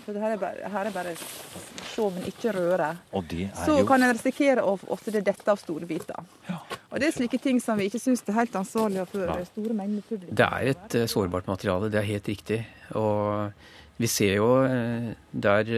For 0.01 0.17
det 0.17 0.21
her 0.23 0.31
er 0.33 0.39
bare, 0.41 0.69
her 0.73 0.87
er 0.89 0.93
bare 0.95 1.11
se, 1.15 2.05
men 2.09 2.23
ikke 2.25 2.49
røre. 2.55 2.87
Og 3.13 3.27
det 3.29 3.43
er 3.51 3.59
Så 3.67 3.75
jo 3.77 3.85
kan 3.85 4.01
en 4.01 4.15
risikere 4.15 4.63
å- 4.65 4.79
at 4.95 5.03
det 5.13 5.21
detter 5.27 5.51
av 5.53 5.59
store 5.61 5.85
biter. 5.85 6.23
Ja. 6.49 6.57
Og 6.89 6.99
det 6.99 7.07
er 7.11 7.13
slike 7.19 7.37
ting 7.39 7.59
som 7.61 7.77
vi 7.77 7.85
ikke 7.85 8.01
syns 8.01 8.23
er 8.25 8.33
helt 8.39 8.55
ansvarlig 8.57 9.05
for 9.11 9.29
ja. 9.29 9.35
store 9.45 9.75
mengder 9.77 10.01
publikum. 10.09 10.33
Det 10.35 10.47
er 10.47 10.71
et 10.73 10.95
eh, 10.95 11.05
sårbart 11.05 11.45
materiale, 11.45 11.91
det 11.93 12.01
er 12.01 12.09
helt 12.09 12.31
riktig. 12.33 12.65
Og 12.97 13.53
vi 14.01 14.09
ser 14.09 14.33
jo 14.39 14.49
eh, 14.65 15.13
der 15.31 15.69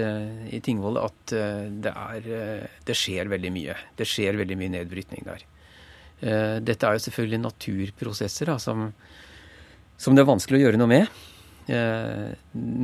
i 0.56 0.62
Tingvoll 0.64 1.02
at 1.04 1.26
det, 1.84 1.92
er, 1.92 2.70
det 2.88 2.96
skjer 2.96 3.28
veldig 3.28 3.52
mye. 3.52 3.76
Det 4.00 4.08
skjer 4.08 4.40
veldig 4.40 4.58
mye 4.64 4.78
nedbrytning 4.80 5.28
der. 5.28 5.44
Eh, 6.24 6.58
Dette 6.64 6.88
er 6.88 6.96
jo 6.98 7.04
selvfølgelig 7.04 7.42
naturprosesser 7.44 8.52
da, 8.52 8.58
som, 8.62 8.88
som 10.00 10.16
det 10.16 10.24
er 10.24 10.30
vanskelig 10.30 10.62
å 10.62 10.64
gjøre 10.68 10.80
noe 10.80 10.92
med. 10.92 11.22
Eh, 11.72 12.32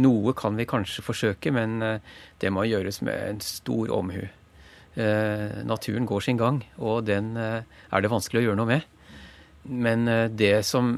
Noe 0.04 0.36
kan 0.40 0.60
vi 0.60 0.68
kanskje 0.70 1.06
forsøke, 1.06 1.54
men 1.56 1.80
eh, 1.86 2.14
det 2.42 2.52
må 2.52 2.68
gjøres 2.68 3.02
med 3.08 3.16
en 3.30 3.42
stor 3.46 3.96
omhu. 3.96 4.26
Naturen 5.00 6.04
går 6.10 6.24
sin 6.26 6.36
gang, 6.36 6.58
og 6.82 7.06
den 7.08 7.30
er 7.40 8.02
det 8.04 8.10
vanskelig 8.12 8.42
å 8.42 8.44
gjøre 8.50 8.58
noe 8.60 8.68
med. 8.68 8.88
Men 9.70 10.02
det 10.36 10.66
som 10.68 10.90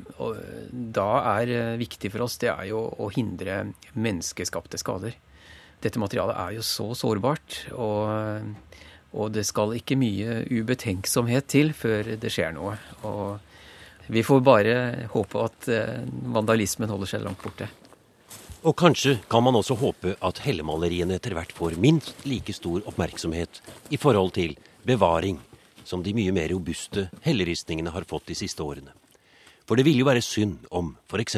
da 0.72 1.10
er 1.36 1.52
viktig 1.78 2.10
for 2.10 2.24
oss, 2.26 2.40
det 2.42 2.50
er 2.50 2.72
jo 2.72 2.80
å 2.82 3.12
hindre 3.14 3.60
menneskeskapte 3.94 4.80
skader. 4.82 5.14
Dette 5.84 6.02
materialet 6.02 6.40
er 6.40 6.56
jo 6.56 6.66
så 6.66 6.88
sårbart, 6.98 7.60
og, 7.76 8.56
og 9.12 9.34
det 9.36 9.44
skal 9.48 9.76
ikke 9.76 9.98
mye 10.00 10.42
ubetenksomhet 10.52 11.50
til 11.52 11.74
før 11.76 12.14
det 12.22 12.32
skjer 12.32 12.56
noe. 12.56 12.78
Og 13.08 14.10
vi 14.12 14.24
får 14.24 14.42
bare 14.44 14.76
håpe 15.12 15.44
at 15.44 15.70
eh, 15.72 16.02
vandalismen 16.34 16.92
holder 16.92 17.12
seg 17.14 17.26
langt 17.26 17.44
borte. 17.44 17.68
Og 18.62 18.76
kanskje 18.78 19.18
kan 19.30 19.44
man 19.44 19.58
også 19.58 19.76
håpe 19.80 20.16
at 20.22 20.42
hellemaleriene 20.46 21.18
etter 21.18 21.34
hvert 21.34 21.54
får 21.56 21.80
minst 21.82 22.26
like 22.30 22.54
stor 22.54 22.84
oppmerksomhet 22.86 23.62
i 23.90 23.98
forhold 23.98 24.36
til 24.38 24.54
bevaring 24.86 25.40
som 25.84 26.04
de 26.06 26.14
mye 26.14 26.34
mer 26.36 26.52
robuste 26.54 27.08
helleristningene 27.26 27.94
har 27.94 28.06
fått 28.10 28.30
de 28.30 28.38
siste 28.38 28.64
årene. 28.64 28.94
For 29.66 29.78
det 29.78 29.86
ville 29.88 30.04
jo 30.04 30.10
være 30.10 30.24
synd 30.26 30.68
om 30.70 30.94
f.eks. 31.10 31.38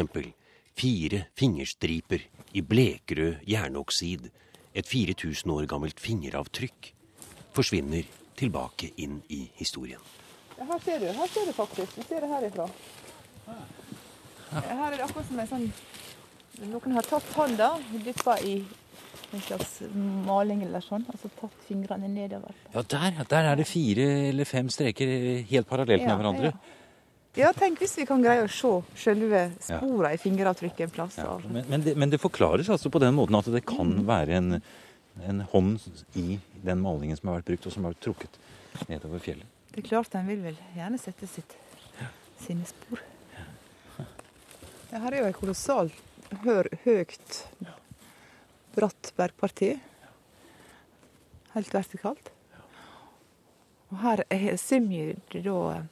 fire 0.75 1.25
fingerstriper 1.37 2.25
i 2.53 2.61
blekrød 2.61 3.45
jernoksid, 3.47 4.29
et 4.73 4.87
4000 4.89 5.51
år 5.53 5.67
gammelt 5.69 5.99
fingeravtrykk, 6.01 6.93
forsvinner 7.55 8.05
tilbake 8.39 8.91
inn 9.01 9.21
i 9.33 9.45
historien. 9.59 10.01
Ja, 10.57 10.67
her 10.69 10.79
ser 10.83 11.01
du. 11.01 11.09
Her 11.13 11.33
ser 11.33 11.49
du 11.49 11.55
faktisk. 11.55 11.95
Du 11.97 12.07
ser 12.07 12.23
det 12.23 12.29
herifra. 12.31 12.67
Her 14.53 14.85
er 14.91 14.97
det 14.97 15.05
akkurat 15.07 15.27
som 15.27 15.41
en 15.41 15.49
sånn 15.49 15.67
Noen 16.69 16.93
har 16.93 17.05
tatt 17.09 17.31
handa, 17.33 17.71
dyppa 18.05 18.35
i 18.45 18.59
en 19.33 19.41
slags 19.41 19.79
maling 20.27 20.61
eller 20.67 20.83
sånn, 20.85 21.01
Altså 21.09 21.31
tatt 21.39 21.65
fingrene 21.65 22.05
nedover. 22.11 22.53
Ja, 22.75 22.83
der, 22.93 23.17
der 23.31 23.49
er 23.49 23.57
det 23.57 23.65
fire 23.65 24.05
eller 24.29 24.45
fem 24.45 24.69
streker 24.69 25.09
helt 25.49 25.69
parallelt 25.69 26.05
med 26.05 26.13
hverandre. 26.19 26.53
Ja, 27.33 27.49
tenk 27.57 27.81
hvis 27.81 27.95
vi 27.97 28.05
kan 28.05 28.21
greie 28.21 28.45
å 28.45 28.51
se 28.51 28.69
selve 29.07 29.47
sporene 29.57 30.13
i 30.13 30.21
fingeravtrykket 30.21 30.85
en 30.85 30.93
plass. 30.93 31.17
Ja, 31.17 31.39
men, 31.41 31.65
men, 31.71 31.81
det, 31.81 31.95
men 31.97 32.13
det 32.13 32.21
forklares 32.21 32.69
altså 32.69 32.93
på 32.93 33.01
den 33.01 33.15
måten 33.17 33.39
at 33.39 33.49
det 33.49 33.63
kan 33.65 33.95
være 34.05 34.37
en, 34.37 34.59
en 35.21 35.41
hånd 35.51 35.79
i 36.15 36.39
den 36.65 36.81
malingen 36.81 37.17
som 37.17 37.29
har 37.29 37.37
vært 37.41 37.45
brukt, 37.51 37.67
og 37.67 37.73
som 37.75 37.83
har 37.85 37.93
vært 37.93 38.01
trukket 38.07 38.39
nedover 38.89 39.19
fjellet. 39.21 39.45
Det 39.73 39.83
er 39.83 39.87
klart 39.89 40.15
en 40.15 40.27
vil 40.27 40.41
vel 40.41 40.57
gjerne 40.75 40.99
sette 41.01 41.27
sitt, 41.29 41.55
sine 42.41 42.65
spor. 42.65 43.01
Ja, 44.91 44.99
her 45.01 45.11
er 45.13 45.19
jo 45.23 45.29
et 45.31 45.37
kolossalt 45.39 45.93
hør, 46.43 46.67
høyt, 46.83 47.39
bratt 48.75 49.11
bergparti. 49.17 49.71
Helt 51.53 51.73
vertikalt. 51.73 52.29
Og 53.91 53.99
her 54.01 54.23
er- 54.33 54.57
simmer 54.57 55.15
det 55.31 55.43
da 55.45 55.83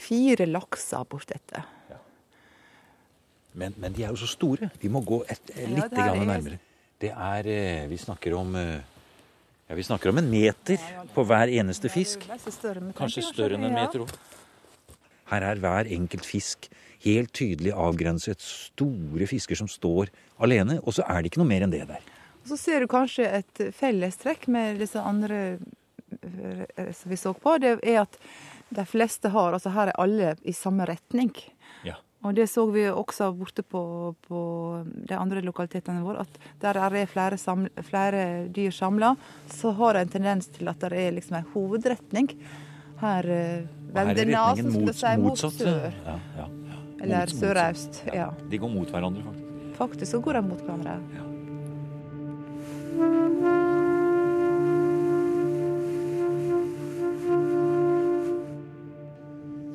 fire 0.00 0.46
lakser 0.48 1.04
bortetter. 1.04 1.64
Men, 3.52 3.74
men 3.76 3.92
de 3.92 4.04
er 4.04 4.12
jo 4.14 4.16
så 4.16 4.28
store. 4.30 4.70
Vi 4.80 4.88
må 4.88 5.00
gå 5.04 5.24
et, 5.28 5.50
Ja, 5.56 5.66
litt 5.68 5.92
ja, 5.98 6.12
er- 6.14 6.24
nærmere. 6.24 6.58
Det 7.00 7.10
er 7.14 7.46
eh, 7.48 7.86
Vi 7.88 7.98
snakker 7.98 8.34
om 8.36 8.54
eh, 8.58 8.80
ja, 9.70 9.76
vi 9.78 9.86
snakker 9.86 10.10
om 10.10 10.18
en 10.18 10.30
meter 10.30 10.80
på 11.14 11.24
hver 11.24 11.48
eneste 11.48 11.88
fisk. 11.92 12.26
Kanskje 12.98 13.22
større 13.22 13.54
enn 13.56 13.68
en 13.68 13.76
meter 13.76 14.02
òg. 14.02 14.14
Her 15.30 15.46
er 15.46 15.60
hver 15.62 15.90
enkelt 15.94 16.26
fisk 16.26 16.66
helt 17.04 17.32
tydelig 17.32 17.72
avgrenset. 17.72 18.42
Store 18.42 19.28
fisker 19.30 19.58
som 19.58 19.70
står 19.70 20.10
alene, 20.42 20.80
og 20.82 20.96
så 20.96 21.06
er 21.06 21.22
det 21.22 21.30
ikke 21.30 21.42
noe 21.44 21.52
mer 21.52 21.64
enn 21.64 21.72
det 21.72 21.84
der. 21.88 22.02
Så 22.50 22.58
ser 22.58 22.82
du 22.82 22.90
kanskje 22.90 23.28
et 23.40 23.62
fellestrekk 23.76 24.48
med 24.50 24.80
disse 24.82 25.00
andre 25.00 25.40
eh, 25.54 26.90
som 26.96 27.12
vi 27.12 27.20
så 27.20 27.32
på. 27.36 27.56
Det 27.62 27.76
er 27.78 28.02
at 28.02 28.18
de 28.70 28.84
fleste 28.86 29.30
har 29.34 29.54
Altså 29.54 29.72
her 29.74 29.90
er 29.90 30.02
alle 30.02 30.34
i 30.42 30.54
samme 30.54 30.86
retning. 30.88 31.32
Ja. 31.86 31.98
Og 32.20 32.34
det 32.36 32.50
så 32.52 32.66
vi 32.68 32.84
også 32.90 33.30
borte 33.32 33.62
på, 33.64 33.82
på 34.26 34.40
de 35.08 35.16
andre 35.16 35.40
lokalitetene 35.40 36.02
våre, 36.04 36.26
at 36.26 36.50
der 36.60 36.76
er 36.76 37.06
flere, 37.08 37.38
samle, 37.40 37.70
flere 37.86 38.24
dyr 38.52 38.74
samla, 38.76 39.14
så 39.48 39.72
har 39.78 39.96
det 39.96 40.02
en 40.04 40.12
tendens 40.18 40.50
til 40.52 40.68
at 40.68 40.84
det 40.84 40.92
er 41.00 41.16
liksom 41.16 41.38
en 41.40 41.48
hovedretning. 41.54 42.28
Her 43.00 43.30
eh, 43.32 43.56
er 43.64 43.96
vender 43.96 44.28
nasen, 44.28 44.68
retningen 44.68 44.92
som 45.00 45.24
mot, 45.24 45.40
det 45.40 45.52
sør. 45.56 45.96
Ja, 46.04 46.18
ja, 46.36 46.46
ja. 46.74 46.82
Eller 47.00 47.32
sørøst. 47.32 48.02
Ja. 48.12 48.28
De 48.50 48.60
går 48.60 48.74
mot 48.76 48.92
hverandre, 48.92 49.24
faktisk. 49.24 49.76
Faktisk 49.80 50.12
så 50.12 50.20
går 50.20 50.42
de 50.42 50.48
mot 50.50 50.60
hverandre. 50.60 51.29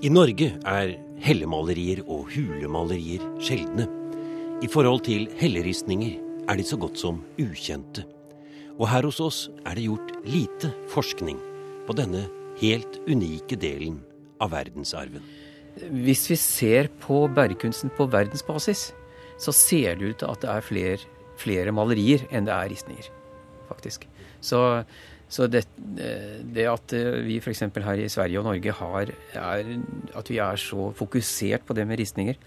I 0.06 0.10
Norge 0.14 0.52
er 0.70 0.92
hellemalerier 1.24 2.04
og 2.04 2.28
hulemalerier 2.30 3.24
sjeldne. 3.42 3.88
I 4.62 4.68
forhold 4.70 5.02
til 5.08 5.24
helleristninger 5.40 6.20
er 6.46 6.60
de 6.60 6.66
så 6.68 6.78
godt 6.78 7.00
som 7.02 7.24
ukjente. 7.42 8.04
Og 8.78 8.86
her 8.92 9.08
hos 9.08 9.18
oss 9.24 9.40
er 9.64 9.74
det 9.74 9.88
gjort 9.88 10.12
lite 10.30 10.70
forskning 10.94 11.40
på 11.88 11.96
denne 11.98 12.22
helt 12.60 13.00
unike 13.10 13.58
delen 13.58 13.98
av 14.38 14.54
verdensarven. 14.54 15.26
Hvis 16.06 16.28
vi 16.30 16.38
ser 16.38 16.92
på 17.02 17.24
bergkunsten 17.34 17.90
på 17.98 18.06
verdensbasis, 18.14 18.92
så 19.42 19.56
ser 19.58 19.98
det 19.98 20.12
ut 20.12 20.22
til 20.22 20.36
at 20.36 20.46
det 20.46 20.54
er 20.54 20.70
flere, 20.70 21.02
flere 21.42 21.74
malerier 21.74 22.28
enn 22.30 22.46
det 22.46 22.54
er 22.54 22.70
ristninger, 22.76 23.10
faktisk. 23.72 24.06
Så, 24.38 24.86
så 25.32 25.48
det, 25.50 25.64
det, 25.76 26.68
at 26.70 26.94
vi 27.26 27.40
f.eks. 27.42 27.64
her 27.74 28.02
i 28.02 28.10
Sverige 28.12 28.40
og 28.40 28.46
Norge 28.46 28.76
har, 28.78 29.12
er, 29.34 29.72
at 30.16 30.30
vi 30.30 30.38
er 30.44 30.60
så 30.62 30.92
fokusert 30.96 31.66
på 31.66 31.76
det 31.78 31.88
med 31.90 32.00
ristninger, 32.00 32.38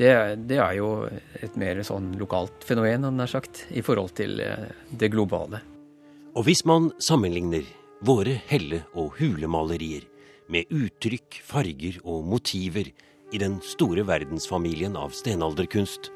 det, 0.00 0.12
det 0.48 0.60
er 0.60 0.76
jo 0.78 0.90
et 1.42 1.56
mer 1.60 1.82
sånn 1.84 2.14
lokalt 2.20 2.64
fenomen, 2.64 3.08
nær 3.16 3.30
sagt, 3.30 3.66
i 3.72 3.82
forhold 3.84 4.14
til 4.20 4.40
eh, 4.44 4.70
det 4.96 5.10
globale. 5.12 5.60
Og 6.36 6.46
hvis 6.46 6.62
man 6.68 6.88
sammenligner 7.02 7.66
våre 8.06 8.38
helle- 8.48 8.84
og 8.94 9.18
hulemalerier 9.18 10.06
med 10.50 10.70
uttrykk, 10.72 11.40
farger 11.44 11.98
og 12.04 12.24
motiver 12.30 12.88
i 13.30 13.38
den 13.38 13.58
store 13.62 14.06
verdensfamilien 14.08 14.96
av 14.98 15.12
stenalderkunst, 15.14 16.10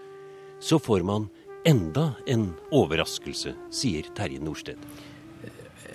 så 0.64 0.78
får 0.80 1.04
man 1.06 1.28
enda 1.68 2.12
en 2.30 2.52
overraskelse, 2.72 3.54
sier 3.74 4.08
Terje 4.16 4.40
Norsted. 4.42 4.78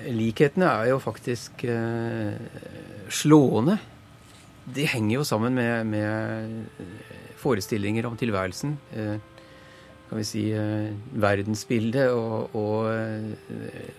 Likhetene 0.07 0.69
er 0.69 0.91
jo 0.93 0.99
faktisk 1.03 1.63
eh, 1.67 2.37
slående. 3.11 3.75
De 4.69 4.85
henger 4.87 5.17
jo 5.17 5.25
sammen 5.27 5.57
med, 5.57 5.89
med 5.89 6.85
forestillinger 7.41 8.07
om 8.07 8.15
tilværelsen. 8.19 8.77
Eh, 8.95 9.17
kan 10.09 10.17
vi 10.17 10.25
si 10.25 10.45
eh, 10.55 10.93
verdensbildet 11.21 12.13
og, 12.15 12.55
og 12.57 12.87
eh, 12.93 13.91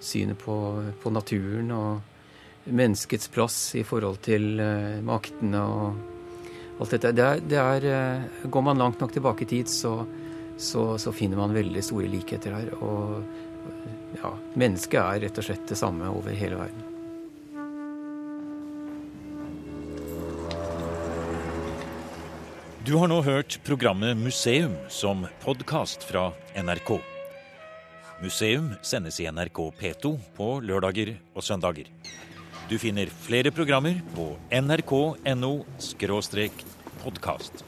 synet 0.00 0.38
på, 0.40 0.56
på, 1.02 1.12
naturen 1.12 1.72
og 1.74 2.70
menneskets 2.72 3.28
plass 3.32 3.58
i 3.76 3.84
forhold 3.84 4.22
til 4.24 4.60
eh, 4.62 5.02
maktene 5.04 5.60
og 5.60 6.80
alt 6.80 6.94
dette. 6.94 7.12
Det 7.12 7.26
er, 7.26 7.44
det 7.44 7.60
er, 7.60 7.88
eh, 7.92 8.48
går 8.48 8.64
man 8.64 8.80
langt 8.80 9.02
nok 9.02 9.12
tilbake 9.12 9.44
i 9.44 9.50
tid, 9.56 9.72
så, 9.72 9.98
så, 10.56 10.94
så 11.00 11.12
finner 11.12 11.40
man 11.40 11.56
veldig 11.56 11.84
store 11.84 12.08
likheter 12.14 12.56
her. 12.56 12.72
Og 12.78 13.18
ja, 14.16 14.32
mennesket 14.58 15.00
er 15.00 15.26
rett 15.26 15.40
og 15.40 15.46
slett 15.46 15.66
det 15.68 15.78
samme 15.78 16.08
over 16.08 16.32
hele 16.32 16.60
verden. 16.60 16.86
Du 22.88 22.94
har 22.96 23.10
nå 23.10 23.18
hørt 23.20 23.58
programmet 23.68 24.16
Museum 24.16 24.72
som 24.88 25.26
podkast 25.42 26.06
fra 26.08 26.30
NRK. 26.56 26.94
Museum 28.22 28.70
sendes 28.80 29.20
i 29.20 29.28
NRK 29.28 29.60
P2 29.76 30.14
på 30.38 30.48
lørdager 30.64 31.12
og 31.36 31.44
søndager. 31.44 31.90
Du 32.68 32.78
finner 32.80 33.12
flere 33.28 33.52
programmer 33.52 34.00
på 34.16 34.30
nrk.no 34.48 35.52
podkast. 37.04 37.67